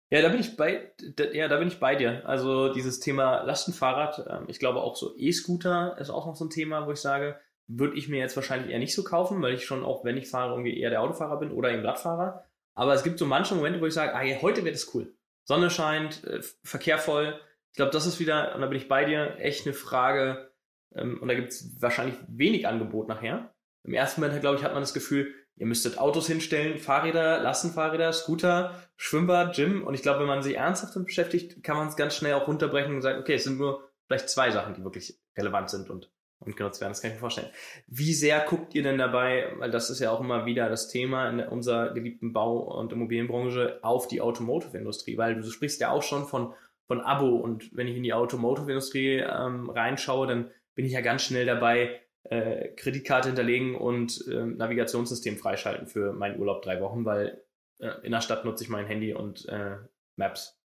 ja, 0.09 0.21
da 0.21 0.29
bin 0.29 0.39
ich 0.39 0.55
bei, 0.55 0.93
da, 1.17 1.25
ja, 1.25 1.49
da 1.49 1.57
bin 1.57 1.67
ich 1.67 1.81
bei 1.81 1.95
dir. 1.95 2.25
Also 2.25 2.71
dieses 2.71 3.01
Thema 3.01 3.43
Lastenfahrrad, 3.43 4.25
ähm, 4.29 4.45
ich 4.47 4.57
glaube 4.57 4.79
auch 4.79 4.95
so 4.95 5.13
E-Scooter 5.17 5.97
ist 5.97 6.09
auch 6.09 6.25
noch 6.25 6.35
so 6.35 6.45
ein 6.45 6.49
Thema, 6.49 6.87
wo 6.87 6.91
ich 6.91 7.01
sage, 7.01 7.37
würde 7.67 7.97
ich 7.97 8.07
mir 8.07 8.19
jetzt 8.19 8.35
wahrscheinlich 8.35 8.71
eher 8.71 8.79
nicht 8.79 8.95
so 8.95 9.03
kaufen, 9.03 9.41
weil 9.41 9.53
ich 9.53 9.65
schon 9.65 9.83
auch, 9.83 10.03
wenn 10.05 10.17
ich 10.17 10.29
fahre, 10.29 10.51
irgendwie 10.51 10.79
eher 10.79 10.89
der 10.89 11.01
Autofahrer 11.01 11.39
bin 11.39 11.51
oder 11.51 11.71
eben 11.71 11.85
Radfahrer. 11.85 12.45
Aber 12.75 12.93
es 12.93 13.03
gibt 13.03 13.19
so 13.19 13.25
manche 13.25 13.55
Momente, 13.55 13.81
wo 13.81 13.85
ich 13.85 13.93
sage, 13.93 14.15
ah, 14.15 14.23
ja, 14.23 14.41
heute 14.41 14.63
wird 14.63 14.75
es 14.75 14.93
cool. 14.93 15.13
Sonne 15.43 15.69
scheint, 15.69 16.23
äh, 16.25 16.41
Verkehr 16.63 16.97
voll. 16.97 17.39
Ich 17.71 17.77
glaube, 17.77 17.91
das 17.91 18.05
ist 18.05 18.19
wieder, 18.19 18.55
und 18.55 18.61
da 18.61 18.67
bin 18.67 18.77
ich 18.77 18.87
bei 18.87 19.05
dir, 19.05 19.37
echt 19.39 19.65
eine 19.65 19.73
Frage. 19.73 20.51
Ähm, 20.95 21.19
und 21.21 21.27
da 21.27 21.33
gibt 21.33 21.49
es 21.49 21.81
wahrscheinlich 21.81 22.15
wenig 22.27 22.67
Angebot 22.67 23.07
nachher. 23.07 23.53
Im 23.83 23.93
ersten 23.93 24.21
Moment, 24.21 24.41
glaube 24.41 24.57
ich, 24.57 24.63
hat 24.63 24.73
man 24.73 24.83
das 24.83 24.93
Gefühl, 24.93 25.33
Ihr 25.59 25.65
müsstet 25.65 25.97
Autos 25.97 26.27
hinstellen, 26.27 26.77
Fahrräder, 26.77 27.39
Lastenfahrräder, 27.39 28.13
Scooter, 28.13 28.75
Schwimmbad, 28.95 29.55
Gym. 29.55 29.85
Und 29.85 29.95
ich 29.95 30.03
glaube, 30.03 30.19
wenn 30.19 30.27
man 30.27 30.43
sich 30.43 30.55
ernsthaft 30.55 30.95
damit 30.95 31.07
beschäftigt, 31.07 31.63
kann 31.63 31.77
man 31.77 31.87
es 31.87 31.95
ganz 31.95 32.15
schnell 32.15 32.35
auch 32.35 32.47
runterbrechen 32.47 32.93
und 32.93 33.01
sagen, 33.01 33.19
okay, 33.19 33.33
es 33.33 33.43
sind 33.43 33.57
nur 33.57 33.89
vielleicht 34.05 34.29
zwei 34.29 34.51
Sachen, 34.51 34.75
die 34.75 34.83
wirklich 34.83 35.19
relevant 35.35 35.71
sind 35.71 35.89
und, 35.89 36.11
und 36.47 36.57
genutzt 36.57 36.81
werden. 36.81 36.91
Das 36.91 37.01
kann 37.01 37.11
ich 37.11 37.15
mir 37.15 37.21
vorstellen. 37.21 37.49
Wie 37.87 38.13
sehr 38.13 38.39
guckt 38.39 38.73
ihr 38.73 38.83
denn 38.83 38.97
dabei, 38.97 39.53
weil 39.57 39.69
das 39.69 39.89
ist 39.89 39.99
ja 39.99 40.11
auch 40.11 40.21
immer 40.21 40.45
wieder 40.45 40.69
das 40.69 40.87
Thema 40.87 41.29
in 41.29 41.39
unserer 41.39 41.93
geliebten 41.93 42.33
Bau- 42.33 42.79
und 42.79 42.91
Immobilienbranche, 42.91 43.79
auf 43.83 44.07
die 44.07 44.21
Automotive-Industrie? 44.21 45.17
Weil 45.17 45.35
du 45.35 45.49
sprichst 45.49 45.79
ja 45.81 45.91
auch 45.91 46.03
schon 46.03 46.25
von, 46.25 46.53
von 46.87 47.01
Abo. 47.01 47.35
Und 47.35 47.75
wenn 47.75 47.87
ich 47.87 47.97
in 47.97 48.03
die 48.03 48.13
Automotive-Industrie 48.13 49.17
ähm, 49.17 49.69
reinschaue, 49.69 50.27
dann 50.27 50.51
bin 50.73 50.85
ich 50.85 50.93
ja 50.93 51.01
ganz 51.01 51.23
schnell 51.23 51.45
dabei, 51.45 52.01
äh, 52.23 52.69
Kreditkarte 52.69 53.29
hinterlegen 53.29 53.75
und 53.75 54.25
äh, 54.27 54.45
Navigationssystem 54.45 55.37
freischalten 55.37 55.87
für 55.87 56.13
meinen 56.13 56.39
Urlaub 56.39 56.61
drei 56.61 56.81
Wochen, 56.81 57.05
weil 57.05 57.43
äh, 57.79 57.91
in 58.03 58.11
der 58.11 58.21
Stadt 58.21 58.45
nutze 58.45 58.63
ich 58.63 58.69
mein 58.69 58.85
Handy 58.85 59.13
und 59.13 59.47
äh, 59.47 59.77
Maps. 60.15 60.59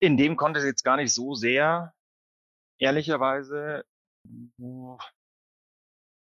In 0.00 0.16
dem 0.16 0.36
Kontext 0.36 0.66
jetzt 0.66 0.84
gar 0.84 0.96
nicht 0.96 1.12
so 1.12 1.34
sehr, 1.34 1.94
ehrlicherweise. 2.80 3.84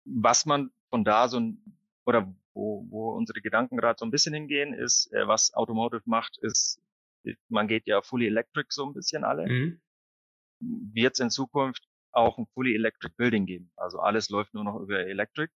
Was 0.05 0.45
man 0.45 0.71
von 0.89 1.03
da 1.03 1.27
so 1.27 1.39
ein, 1.39 1.79
oder 2.05 2.33
wo, 2.53 2.85
wo 2.89 3.11
unsere 3.11 3.41
Gedanken 3.41 3.77
gerade 3.77 3.97
so 3.99 4.05
ein 4.05 4.11
bisschen 4.11 4.33
hingehen, 4.33 4.73
ist, 4.73 5.11
äh, 5.13 5.27
was 5.27 5.53
Automotive 5.53 6.03
macht, 6.05 6.37
ist, 6.41 6.81
man 7.49 7.67
geht 7.67 7.87
ja 7.87 8.01
fully 8.01 8.27
electric 8.27 8.67
so 8.69 8.85
ein 8.85 8.93
bisschen 8.93 9.23
alle. 9.23 9.47
Mhm. 9.47 9.81
Wird 10.59 11.13
es 11.13 11.19
in 11.19 11.29
Zukunft 11.29 11.87
auch 12.15 12.37
ein 12.37 12.47
Fully 12.53 12.75
Electric 12.75 13.13
Building 13.17 13.45
geben. 13.45 13.71
Also 13.75 13.99
alles 13.99 14.29
läuft 14.29 14.53
nur 14.53 14.63
noch 14.63 14.79
über 14.79 15.05
Electric, 15.05 15.51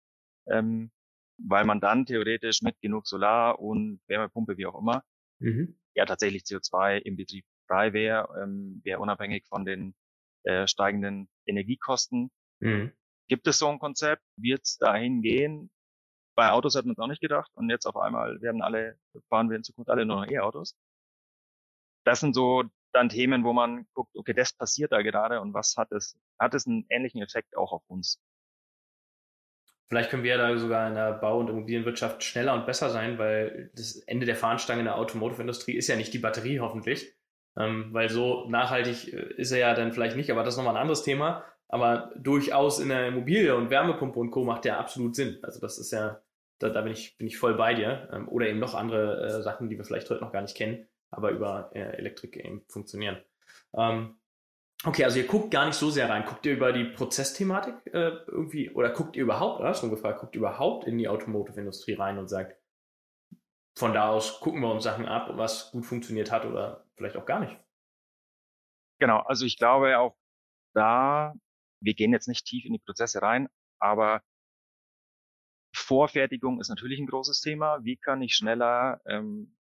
ähm, 0.48 0.92
weil 1.38 1.66
man 1.66 1.82
dann 1.82 2.06
theoretisch 2.06 2.62
mit 2.62 2.80
genug 2.82 3.08
Solar 3.08 3.60
und 3.60 4.00
Wärmepumpe, 4.08 4.58
wie 4.58 4.66
auch 4.66 4.80
immer, 4.80 5.04
mhm. 5.40 5.78
ja 5.96 6.06
tatsächlich 6.06 6.44
CO2 6.44 7.00
im 7.00 7.18
Betrieb 7.18 7.46
frei 7.68 7.94
wäre, 7.94 8.42
ähm, 8.42 8.82
wäre 8.84 9.00
unabhängig 9.00 9.46
von 9.48 9.66
den 9.66 9.96
äh, 10.46 10.68
steigenden 10.68 11.28
Energiekosten. 11.46 12.32
Mhm. 12.60 12.94
Gibt 13.28 13.48
es 13.48 13.58
so 13.58 13.68
ein 13.68 13.80
Konzept? 13.80 14.24
Wird 14.38 14.62
es 14.64 14.78
dahin 14.78 15.22
gehen? 15.22 15.70
Bei 16.36 16.52
Autos 16.52 16.76
hat 16.76 16.86
man 16.86 16.94
es 16.94 17.00
auch 17.00 17.08
nicht 17.08 17.22
gedacht 17.22 17.52
und 17.56 17.70
jetzt 17.70 17.86
auf 17.86 17.98
einmal 17.98 18.42
werden 18.42 18.62
alle, 18.62 18.98
fahren 19.30 19.50
wir 19.50 19.58
in 19.58 19.64
Zukunft 19.64 19.90
alle 19.90 20.06
nur 20.06 20.18
noch 20.18 20.32
E-Autos. 20.32 20.76
Das 22.04 22.20
sind 22.20 22.36
so 22.36 22.64
dann 22.92 23.10
Themen, 23.10 23.44
wo 23.44 23.54
man 23.54 23.88
guckt, 23.94 24.16
okay, 24.16 24.34
das 24.34 24.54
passiert 24.54 24.92
da 24.92 25.02
gerade 25.02 25.42
und 25.42 25.54
was 25.54 25.76
hat 25.78 25.92
es, 25.92 26.18
hat 26.40 26.54
es 26.54 26.68
einen 26.68 26.86
ähnlichen 26.90 27.22
Effekt 27.22 27.56
auch 27.58 27.72
auf 27.72 27.84
uns? 27.88 28.22
Vielleicht 29.88 30.10
können 30.10 30.24
wir 30.24 30.38
da 30.38 30.58
sogar 30.58 30.88
in 30.88 30.96
der 30.96 31.14
Bau- 31.14 31.40
und 31.40 31.50
Immobilienwirtschaft 31.50 32.24
schneller 32.24 32.54
und 32.54 32.66
besser 32.66 32.90
sein, 32.90 33.18
weil 33.18 33.72
das 33.76 33.98
Ende 33.98 34.26
der 34.26 34.36
Fahnenstange 34.36 34.80
in 34.80 34.86
der 34.86 34.98
Automotive-Industrie 34.98 35.76
ist 35.76 35.88
ja 35.88 35.96
nicht 35.96 36.14
die 36.14 36.20
Batterie 36.20 36.60
hoffentlich, 36.60 37.14
Ähm, 37.58 37.90
weil 37.92 38.10
so 38.10 38.50
nachhaltig 38.50 39.14
äh, 39.14 39.34
ist 39.38 39.52
er 39.52 39.60
ja 39.60 39.74
dann 39.74 39.94
vielleicht 39.94 40.18
nicht, 40.18 40.32
aber 40.32 40.44
das 40.44 40.54
ist 40.54 40.58
nochmal 40.58 40.76
ein 40.76 40.82
anderes 40.82 41.04
Thema. 41.04 41.44
Aber 41.68 42.12
durchaus 42.18 42.80
in 42.80 42.90
der 42.90 43.08
Immobilie 43.08 43.56
und 43.56 43.70
Wärmepumpe 43.70 44.20
und 44.20 44.32
Co. 44.32 44.44
macht 44.44 44.66
der 44.66 44.80
absolut 44.80 45.16
Sinn. 45.16 45.40
Also 45.42 45.60
das 45.60 45.78
ist 45.78 45.92
ja, 45.92 46.22
da, 46.60 46.70
da 46.70 46.82
bin, 46.82 46.94
ich, 46.94 47.18
bin 47.18 47.28
ich 47.28 47.38
voll 47.38 47.56
bei 47.56 47.74
dir. 47.74 48.10
Ähm, 48.14 48.28
oder 48.28 48.48
eben 48.48 48.60
noch 48.60 48.76
andere 48.76 49.26
äh, 49.26 49.42
Sachen, 49.42 49.70
die 49.70 49.78
wir 49.78 49.86
vielleicht 49.86 50.10
heute 50.10 50.22
noch 50.22 50.32
gar 50.32 50.42
nicht 50.42 50.56
kennen, 50.56 50.88
aber 51.12 51.32
über 51.32 51.72
äh, 51.74 51.98
Elektrik 51.98 52.38
eben 52.38 52.64
funktionieren. 52.68 53.18
Ähm, 53.74 54.16
okay, 54.86 55.06
also 55.06 55.20
ihr 55.20 55.28
guckt 55.28 55.52
gar 55.52 55.66
nicht 55.66 55.76
so 55.76 55.90
sehr 55.90 56.10
rein. 56.10 56.26
Guckt 56.26 56.46
ihr 56.46 56.54
über 56.54 56.72
die 56.72 56.86
Prozessthematik 56.86 57.76
äh, 57.94 58.12
irgendwie, 58.28 58.70
oder 58.70 58.90
guckt 58.90 59.16
ihr 59.16 59.24
überhaupt, 59.24 59.60
oder 59.60 59.74
schon 59.74 59.90
gefragt, 59.90 60.20
guckt 60.20 60.36
ihr 60.36 60.40
überhaupt 60.40 60.86
in 60.86 60.98
die 60.98 61.08
Automotive-Industrie 61.08 61.94
rein 61.94 62.18
und 62.18 62.28
sagt, 62.28 62.58
von 63.78 63.94
da 63.94 64.10
aus 64.10 64.40
gucken 64.40 64.62
wir 64.62 64.72
uns 64.72 64.84
Sachen 64.84 65.06
ab, 65.06 65.30
was 65.36 65.72
gut 65.72 65.86
funktioniert 65.86 66.32
hat 66.32 66.46
oder 66.46 66.86
vielleicht 66.96 67.18
auch 67.18 67.26
gar 67.26 67.40
nicht. 67.40 67.58
Genau, 69.00 69.20
also 69.20 69.46
ich 69.46 69.58
glaube 69.58 70.00
auch 70.00 70.16
da, 70.74 71.34
wir 71.82 71.94
gehen 71.94 72.14
jetzt 72.14 72.28
nicht 72.28 72.46
tief 72.46 72.66
in 72.66 72.74
die 72.74 72.80
Prozesse 72.80 73.22
rein, 73.22 73.50
aber 73.80 74.22
Vorfertigung 75.76 76.62
ist 76.62 76.70
natürlich 76.70 77.00
ein 77.00 77.08
großes 77.08 77.42
Thema. 77.42 77.84
Wie 77.84 77.98
kann 77.98 78.22
ich 78.22 78.36
schneller, 78.36 79.02
ähm, 79.06 79.58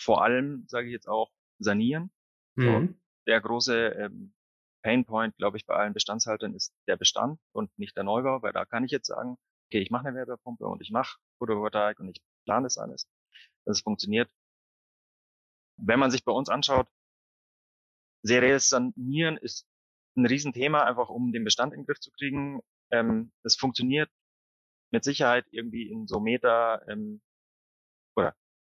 vor 0.00 0.22
allem, 0.22 0.64
sage 0.66 0.86
ich 0.86 0.92
jetzt 0.92 1.06
auch, 1.06 1.30
sanieren? 1.58 2.10
Mhm. 2.56 2.98
Der 3.26 3.42
große 3.42 3.88
ähm, 3.88 4.34
Painpoint, 4.82 5.36
glaube 5.36 5.58
ich, 5.58 5.66
bei 5.66 5.74
allen 5.74 5.92
Bestandshaltern 5.92 6.54
ist 6.54 6.74
der 6.88 6.96
Bestand 6.96 7.38
und 7.52 7.70
nicht 7.78 7.96
der 7.96 8.04
Neubau, 8.04 8.42
weil 8.42 8.52
da 8.52 8.64
kann 8.64 8.84
ich 8.84 8.90
jetzt 8.90 9.06
sagen, 9.06 9.36
okay, 9.68 9.80
ich 9.80 9.90
mache 9.90 10.08
eine 10.08 10.16
Wärmepumpe 10.16 10.66
und 10.66 10.80
ich 10.80 10.90
mache 10.90 11.18
Photovoltaik 11.38 12.00
und 12.00 12.08
ich 12.08 12.22
plane 12.46 12.64
das 12.64 12.78
alles 12.78 13.06
dass 13.64 13.78
es 13.78 13.82
funktioniert. 13.82 14.30
Wenn 15.76 15.98
man 15.98 16.10
sich 16.10 16.24
bei 16.24 16.32
uns 16.32 16.48
anschaut, 16.48 16.88
serielles 18.22 18.68
Sanieren 18.68 19.36
ist 19.36 19.66
ein 20.16 20.26
Riesenthema, 20.26 20.82
einfach 20.84 21.08
um 21.08 21.32
den 21.32 21.44
Bestand 21.44 21.72
in 21.72 21.80
den 21.80 21.86
Griff 21.86 22.00
zu 22.00 22.10
kriegen. 22.12 22.60
Ähm, 22.90 23.32
das 23.42 23.56
funktioniert 23.56 24.10
mit 24.90 25.04
Sicherheit 25.04 25.46
irgendwie 25.50 25.90
in 25.90 26.06
so 26.06 26.20
Meter, 26.20 26.86
ähm, 26.88 27.20
oder 28.16 28.34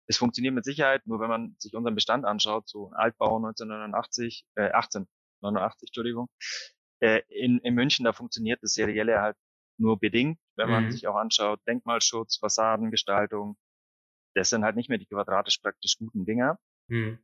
es 0.09 0.16
funktioniert 0.16 0.55
mit 0.55 0.64
Sicherheit, 0.64 1.07
nur 1.07 1.20
wenn 1.20 1.29
man 1.29 1.55
sich 1.59 1.74
unseren 1.74 1.94
Bestand 1.94 2.24
anschaut, 2.24 2.68
so 2.68 2.88
ein 2.88 2.94
Altbau 2.94 3.37
1989, 3.37 4.44
äh, 4.57 4.70
1889, 4.72 5.90
Entschuldigung, 5.90 6.29
äh, 7.01 7.22
in, 7.29 7.59
in 7.59 7.74
München, 7.74 8.05
da 8.05 8.12
funktioniert 8.12 8.62
das 8.62 8.72
Serielle 8.72 9.20
halt 9.20 9.37
nur 9.79 9.98
bedingt, 9.98 10.40
wenn 10.57 10.70
man 10.70 10.87
mhm. 10.87 10.90
sich 10.90 11.07
auch 11.07 11.14
anschaut, 11.14 11.61
Denkmalschutz, 11.68 12.38
Fassadengestaltung, 12.38 13.57
das 14.38 14.51
sind 14.51 14.64
halt 14.64 14.77
nicht 14.77 14.88
mehr 14.88 14.98
die 14.98 15.07
quadratisch 15.07 15.59
praktisch 15.59 15.96
guten 15.98 16.24
Dinger. 16.24 16.59
Mhm. 16.88 17.18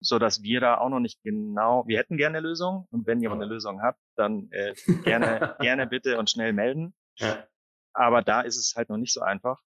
So 0.00 0.18
dass 0.18 0.42
wir 0.42 0.60
da 0.60 0.78
auch 0.78 0.88
noch 0.88 1.00
nicht 1.00 1.22
genau, 1.22 1.86
wir 1.86 1.98
hätten 1.98 2.16
gerne 2.16 2.38
eine 2.38 2.46
Lösung 2.46 2.86
und 2.90 3.06
wenn 3.06 3.20
jemand 3.20 3.42
eine 3.42 3.50
Lösung 3.50 3.82
hat, 3.82 3.96
dann 4.16 4.50
äh, 4.50 4.74
gerne, 5.04 5.56
gerne 5.60 5.86
bitte 5.86 6.18
und 6.18 6.30
schnell 6.30 6.52
melden. 6.52 6.94
Ja. 7.18 7.46
Aber 7.92 8.22
da 8.22 8.40
ist 8.40 8.56
es 8.56 8.74
halt 8.76 8.88
noch 8.88 8.96
nicht 8.96 9.12
so 9.12 9.20
einfach, 9.20 9.60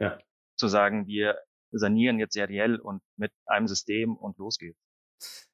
ja. 0.00 0.18
zu 0.56 0.68
sagen, 0.68 1.06
wir 1.06 1.38
sanieren 1.72 2.18
jetzt 2.18 2.32
seriell 2.32 2.76
und 2.76 3.02
mit 3.16 3.32
einem 3.44 3.68
System 3.68 4.16
und 4.16 4.38
los 4.38 4.58
geht's. 4.58 4.80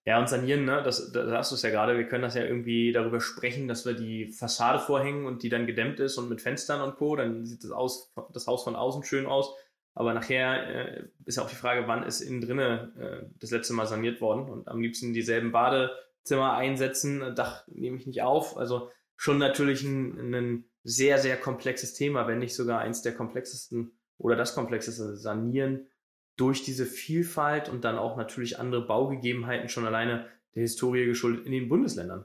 Ja, 0.05 0.19
und 0.19 0.29
sanieren, 0.29 0.65
ne, 0.65 0.83
das, 0.83 1.13
da 1.13 1.31
hast 1.37 1.53
du 1.53 1.55
es 1.55 1.63
ja 1.63 1.71
gerade, 1.71 1.97
wir 1.97 2.09
können 2.09 2.23
das 2.23 2.35
ja 2.35 2.43
irgendwie 2.43 2.91
darüber 2.93 3.21
sprechen, 3.21 3.69
dass 3.69 3.87
wir 3.87 3.95
die 3.95 4.27
Fassade 4.27 4.81
vorhängen 4.81 5.27
und 5.27 5.45
die 5.45 5.49
dann 5.49 5.67
gedämmt 5.67 6.01
ist 6.01 6.19
und 6.19 6.29
mit 6.29 6.41
Fenstern 6.41 6.81
und 6.81 6.97
Co., 6.97 7.15
dann 7.15 7.47
sieht 7.47 7.63
das, 7.63 7.71
aus, 7.71 8.13
das 8.33 8.47
Haus 8.49 8.65
von 8.65 8.75
außen 8.75 9.05
schön 9.05 9.27
aus. 9.27 9.55
Aber 9.95 10.15
nachher 10.15 10.67
äh, 10.69 11.09
ist 11.27 11.37
ja 11.37 11.43
auch 11.43 11.51
die 11.51 11.57
Frage, 11.57 11.87
wann 11.87 12.03
ist 12.03 12.21
innen 12.21 12.41
drinne 12.41 12.93
äh, 12.99 13.27
das 13.39 13.51
letzte 13.51 13.75
Mal 13.75 13.87
saniert 13.87 14.21
worden 14.21 14.49
und 14.51 14.69
am 14.69 14.81
liebsten 14.81 15.13
dieselben 15.13 15.53
Badezimmer 15.53 16.55
einsetzen, 16.55 17.35
Dach 17.35 17.67
nehme 17.69 17.99
ich 17.99 18.07
nicht 18.07 18.23
auf. 18.23 18.57
Also 18.57 18.91
schon 19.17 19.39
natürlich 19.39 19.83
ein, 19.83 20.35
ein 20.35 20.65
sehr, 20.83 21.19
sehr 21.19 21.37
komplexes 21.37 21.95
Thema, 21.95 22.27
wenn 22.27 22.39
nicht 22.39 22.55
sogar 22.55 22.81
eins 22.81 23.03
der 23.03 23.15
komplexesten 23.15 23.93
oder 24.19 24.37
das 24.37 24.55
komplexeste 24.55 25.17
Sanieren 25.17 25.89
durch 26.37 26.65
diese 26.65 26.87
Vielfalt 26.87 27.69
und 27.69 27.85
dann 27.85 27.99
auch 27.99 28.17
natürlich 28.17 28.59
andere 28.59 28.87
Baugegebenheiten 28.87 29.69
schon 29.69 29.87
alleine 29.87 30.27
der 30.55 30.63
Historie 30.63 31.05
geschuldet 31.05 31.47
in 31.47 31.53
den 31.53 31.69
Bundesländern. 31.69 32.25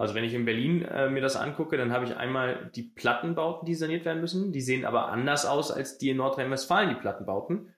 Also 0.00 0.14
wenn 0.14 0.24
ich 0.24 0.32
in 0.32 0.46
Berlin 0.46 0.80
äh, 0.80 1.10
mir 1.10 1.20
das 1.20 1.36
angucke, 1.36 1.76
dann 1.76 1.92
habe 1.92 2.06
ich 2.06 2.16
einmal 2.16 2.70
die 2.74 2.84
Plattenbauten, 2.84 3.66
die 3.66 3.74
saniert 3.74 4.06
werden 4.06 4.22
müssen. 4.22 4.50
Die 4.50 4.62
sehen 4.62 4.86
aber 4.86 5.08
anders 5.08 5.44
aus 5.44 5.70
als 5.70 5.98
die 5.98 6.08
in 6.08 6.16
Nordrhein-Westfalen, 6.16 6.88
die 6.88 6.94
Plattenbauten. 6.94 7.74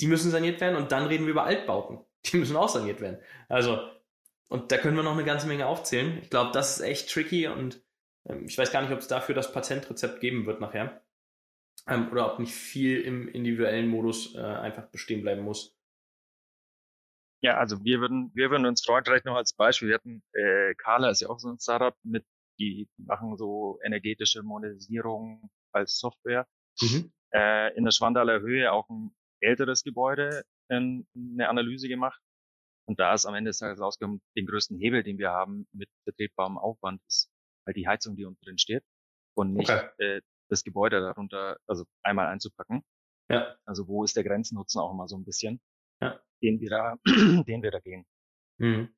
Die 0.00 0.08
müssen 0.08 0.32
saniert 0.32 0.60
werden 0.60 0.74
und 0.74 0.90
dann 0.90 1.06
reden 1.06 1.24
wir 1.24 1.30
über 1.30 1.44
Altbauten. 1.44 2.00
Die 2.26 2.38
müssen 2.38 2.56
auch 2.56 2.68
saniert 2.68 3.00
werden. 3.00 3.18
Also, 3.48 3.78
und 4.48 4.72
da 4.72 4.78
können 4.78 4.96
wir 4.96 5.04
noch 5.04 5.12
eine 5.12 5.22
ganze 5.22 5.46
Menge 5.46 5.66
aufzählen. 5.66 6.18
Ich 6.20 6.30
glaube, 6.30 6.50
das 6.52 6.78
ist 6.78 6.84
echt 6.84 7.08
tricky 7.12 7.46
und 7.46 7.80
ähm, 8.28 8.46
ich 8.46 8.58
weiß 8.58 8.72
gar 8.72 8.82
nicht, 8.82 8.90
ob 8.90 8.98
es 8.98 9.06
dafür 9.06 9.36
das 9.36 9.52
Patentrezept 9.52 10.18
geben 10.18 10.46
wird 10.46 10.60
nachher. 10.60 11.00
Ähm, 11.86 12.10
oder 12.10 12.32
ob 12.32 12.40
nicht 12.40 12.54
viel 12.54 13.00
im 13.02 13.28
individuellen 13.28 13.86
Modus 13.86 14.34
äh, 14.34 14.40
einfach 14.40 14.88
bestehen 14.88 15.22
bleiben 15.22 15.42
muss. 15.42 15.75
Ja, 17.42 17.58
also 17.58 17.84
wir 17.84 18.00
würden, 18.00 18.30
wir 18.34 18.50
würden 18.50 18.66
uns 18.66 18.84
freuen, 18.84 19.04
vielleicht 19.04 19.26
noch 19.26 19.36
als 19.36 19.52
Beispiel, 19.52 19.88
wir 19.88 19.96
hatten, 19.96 20.22
äh, 20.32 20.74
Carla 20.76 21.10
ist 21.10 21.20
ja 21.20 21.28
auch 21.28 21.38
so 21.38 21.48
ein 21.48 21.58
Startup 21.58 21.94
mit, 22.02 22.24
die 22.58 22.88
machen 22.96 23.36
so 23.36 23.78
energetische 23.84 24.42
Modellisierung 24.42 25.50
als 25.72 25.98
Software. 25.98 26.46
Mhm. 26.80 27.12
Äh, 27.34 27.76
in 27.76 27.84
der 27.84 27.90
Schwandaler 27.90 28.40
Höhe 28.40 28.72
auch 28.72 28.88
ein 28.88 29.14
älteres 29.40 29.82
Gebäude 29.82 30.44
in, 30.68 31.06
eine 31.14 31.48
Analyse 31.48 31.88
gemacht. 31.88 32.20
Und 32.88 33.00
da 33.00 33.12
ist 33.12 33.26
am 33.26 33.34
Ende 33.34 33.50
des 33.50 33.58
Tages 33.58 33.80
rausgekommen, 33.80 34.22
den 34.36 34.46
größten 34.46 34.78
Hebel, 34.78 35.02
den 35.02 35.18
wir 35.18 35.30
haben 35.30 35.66
mit 35.72 35.90
vertretbarem 36.04 36.56
Aufwand, 36.56 37.02
ist 37.06 37.30
halt 37.66 37.76
die 37.76 37.86
Heizung, 37.86 38.16
die 38.16 38.24
unten 38.24 38.42
drin 38.44 38.58
steht. 38.58 38.84
Und 39.36 39.52
nicht 39.52 39.68
okay. 39.68 39.90
äh, 39.98 40.22
das 40.48 40.62
Gebäude 40.62 41.00
darunter, 41.00 41.58
also 41.66 41.84
einmal 42.02 42.28
einzupacken. 42.28 42.82
Ja. 43.28 43.56
Also 43.66 43.88
wo 43.88 44.04
ist 44.04 44.16
der 44.16 44.24
Grenznutzen 44.24 44.80
auch 44.80 44.92
immer 44.92 45.08
so 45.08 45.16
ein 45.16 45.24
bisschen. 45.24 45.60
Ja 46.00 46.20
den 46.42 46.60
wir 46.60 46.70
da, 46.70 46.96
den 47.06 47.62
wir 47.62 47.70
da 47.70 47.80
gehen. 47.80 48.04
Mhm. 48.58 48.88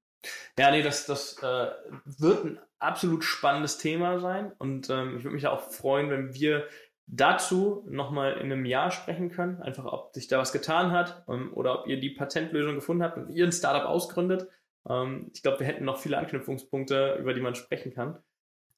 Ja, 0.59 0.71
nee, 0.71 0.83
das, 0.83 1.07
das 1.07 1.41
äh, 1.43 1.71
wird 2.05 2.45
ein 2.45 2.59
absolut 2.79 3.25
spannendes 3.25 3.79
Thema 3.79 4.19
sein 4.19 4.53
und 4.59 4.91
ähm, 4.91 5.17
ich 5.17 5.25
würde 5.25 5.35
mich 5.35 5.47
auch 5.47 5.61
freuen, 5.61 6.11
wenn 6.11 6.35
wir 6.35 6.67
dazu 7.07 7.87
nochmal 7.89 8.35
in 8.35 8.53
einem 8.53 8.65
Jahr 8.65 8.91
sprechen 8.91 9.31
können, 9.31 9.63
einfach 9.63 9.87
ob 9.87 10.15
sich 10.15 10.29
da 10.29 10.39
was 10.39 10.53
getan 10.53 10.93
hat 10.93 11.25
ähm, 11.29 11.53
oder 11.55 11.81
ob 11.81 11.87
ihr 11.87 11.99
die 11.99 12.11
Patentlösung 12.11 12.75
gefunden 12.75 13.03
habt 13.03 13.17
und 13.17 13.31
ihr 13.31 13.47
ein 13.47 13.53
Startup 13.53 13.89
ausgründet. 13.89 14.49
Ähm, 14.89 15.31
ich 15.35 15.43
glaube, 15.43 15.61
wir 15.61 15.67
hätten 15.67 15.85
noch 15.85 15.99
viele 15.99 16.19
Anknüpfungspunkte, 16.19 17.17
über 17.19 17.33
die 17.33 17.41
man 17.41 17.55
sprechen 17.55 17.95
kann. 17.95 18.19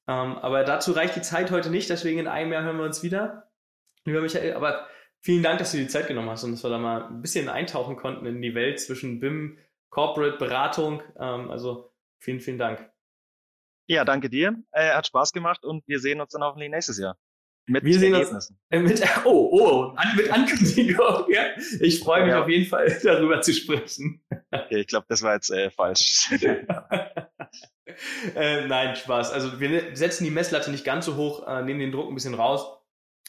Ähm, 0.07 0.37
aber 0.37 0.63
dazu 0.63 0.93
reicht 0.93 1.15
die 1.15 1.21
Zeit 1.21 1.51
heute 1.51 1.69
nicht, 1.69 1.89
deswegen 1.89 2.19
in 2.19 2.27
einem 2.27 2.53
Jahr 2.53 2.63
hören 2.63 2.77
wir 2.77 2.85
uns 2.85 3.03
wieder. 3.03 3.49
Lieber 4.05 4.21
Michael, 4.21 4.53
aber 4.53 4.87
Vielen 5.23 5.43
Dank, 5.43 5.59
dass 5.59 5.71
du 5.71 5.77
die 5.77 5.87
Zeit 5.87 6.07
genommen 6.07 6.31
hast 6.31 6.43
und 6.43 6.51
dass 6.51 6.63
wir 6.63 6.71
da 6.71 6.79
mal 6.79 7.03
ein 7.03 7.21
bisschen 7.21 7.47
eintauchen 7.47 7.95
konnten 7.95 8.25
in 8.25 8.41
die 8.41 8.55
Welt 8.55 8.79
zwischen 8.79 9.19
BIM, 9.19 9.59
Corporate, 9.91 10.37
Beratung. 10.37 11.03
Ähm, 11.19 11.51
also 11.51 11.93
vielen, 12.19 12.39
vielen 12.39 12.57
Dank. 12.57 12.89
Ja, 13.87 14.03
danke 14.03 14.31
dir. 14.31 14.55
Äh, 14.71 14.93
hat 14.93 15.05
Spaß 15.05 15.31
gemacht 15.31 15.63
und 15.63 15.87
wir 15.87 15.99
sehen 15.99 16.21
uns 16.21 16.31
dann 16.31 16.43
hoffentlich 16.43 16.71
nächstes 16.71 16.97
Jahr. 16.97 17.19
Mit 17.67 17.83
wir 17.83 17.99
sehen 17.99 18.15
Ergebnissen. 18.15 18.59
Uns, 18.71 18.99
mit, 19.01 19.25
oh, 19.25 19.49
oh, 19.51 19.93
an, 19.95 20.15
mit 20.15 20.31
Ankündigung. 20.31 21.25
Ja. 21.31 21.43
Ich 21.79 21.99
freue 21.99 22.23
mich 22.23 22.31
ja. 22.31 22.41
auf 22.41 22.49
jeden 22.49 22.65
Fall, 22.65 22.99
darüber 23.03 23.41
zu 23.41 23.53
sprechen. 23.53 24.23
Okay, 24.49 24.79
ich 24.79 24.87
glaube, 24.87 25.05
das 25.07 25.21
war 25.21 25.35
jetzt 25.35 25.51
äh, 25.51 25.69
falsch. 25.69 26.31
äh, 28.35 28.65
nein, 28.65 28.95
Spaß. 28.95 29.31
Also 29.31 29.59
wir 29.59 29.95
setzen 29.95 30.23
die 30.23 30.31
Messlatte 30.31 30.71
nicht 30.71 30.83
ganz 30.83 31.05
so 31.05 31.15
hoch, 31.15 31.47
äh, 31.47 31.61
nehmen 31.61 31.79
den 31.79 31.91
Druck 31.91 32.09
ein 32.09 32.15
bisschen 32.15 32.33
raus 32.33 32.80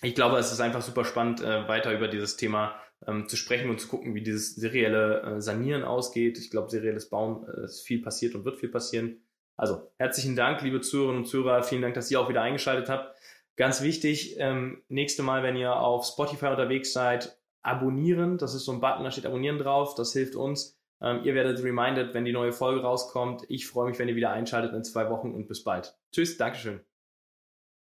ich 0.03 0.15
glaube, 0.15 0.37
es 0.37 0.53
ist 0.53 0.61
einfach 0.61 0.83
super 0.83 1.05
spannend, 1.05 1.41
äh, 1.41 1.69
weiter 1.69 1.93
über 1.93 2.09
dieses 2.09 2.37
Thema 2.37 2.75
ähm, 3.07 3.29
zu 3.29 3.37
sprechen 3.37 3.71
und 3.71 3.81
zu 3.81 3.89
gucken, 3.89 4.15
wie 4.15 4.23
dieses 4.23 4.55
serielle 4.57 5.23
äh, 5.23 5.41
Sanieren 5.41 5.85
ausgeht. 5.85 6.39
Ich 6.39 6.51
glaube, 6.51 6.71
serielles 6.71 7.09
Bauen 7.09 7.47
äh, 7.49 7.65
ist 7.65 7.83
viel 7.83 8.03
passiert 8.03 8.35
und 8.35 8.45
wird 8.45 8.59
viel 8.59 8.69
passieren. 8.69 9.23
Also 9.57 9.93
herzlichen 9.99 10.35
Dank, 10.35 10.63
liebe 10.63 10.81
Zuhörerinnen 10.81 11.23
und 11.23 11.29
Zuhörer. 11.29 11.63
Vielen 11.63 11.83
Dank, 11.83 11.95
dass 11.95 12.11
ihr 12.11 12.21
auch 12.21 12.29
wieder 12.29 12.43
eingeschaltet 12.43 12.89
habt. 12.89 13.17
Ganz 13.57 13.83
wichtig, 13.83 14.37
ähm, 14.39 14.83
nächste 14.89 15.23
Mal, 15.23 15.43
wenn 15.43 15.57
ihr 15.57 15.77
auf 15.77 16.07
Spotify 16.07 16.47
unterwegs 16.47 16.93
seid, 16.93 17.39
abonnieren. 17.63 18.39
Das 18.39 18.55
ist 18.55 18.65
so 18.65 18.73
ein 18.73 18.81
Button, 18.81 19.05
da 19.05 19.11
steht 19.11 19.27
abonnieren 19.27 19.59
drauf. 19.59 19.95
Das 19.95 20.13
hilft 20.13 20.35
uns. 20.35 20.79
Ähm, 21.01 21.21
ihr 21.25 21.35
werdet 21.35 21.63
reminded, 21.63 22.15
wenn 22.15 22.25
die 22.25 22.33
neue 22.33 22.53
Folge 22.53 22.83
rauskommt. 22.83 23.45
Ich 23.49 23.67
freue 23.67 23.89
mich, 23.89 23.99
wenn 23.99 24.09
ihr 24.09 24.17
wieder 24.17 24.31
einschaltet 24.31 24.73
in 24.73 24.85
zwei 24.85 25.11
Wochen 25.11 25.33
und 25.33 25.49
bis 25.49 25.63
bald. 25.63 25.97
Tschüss, 26.13 26.37
Dankeschön. 26.39 26.81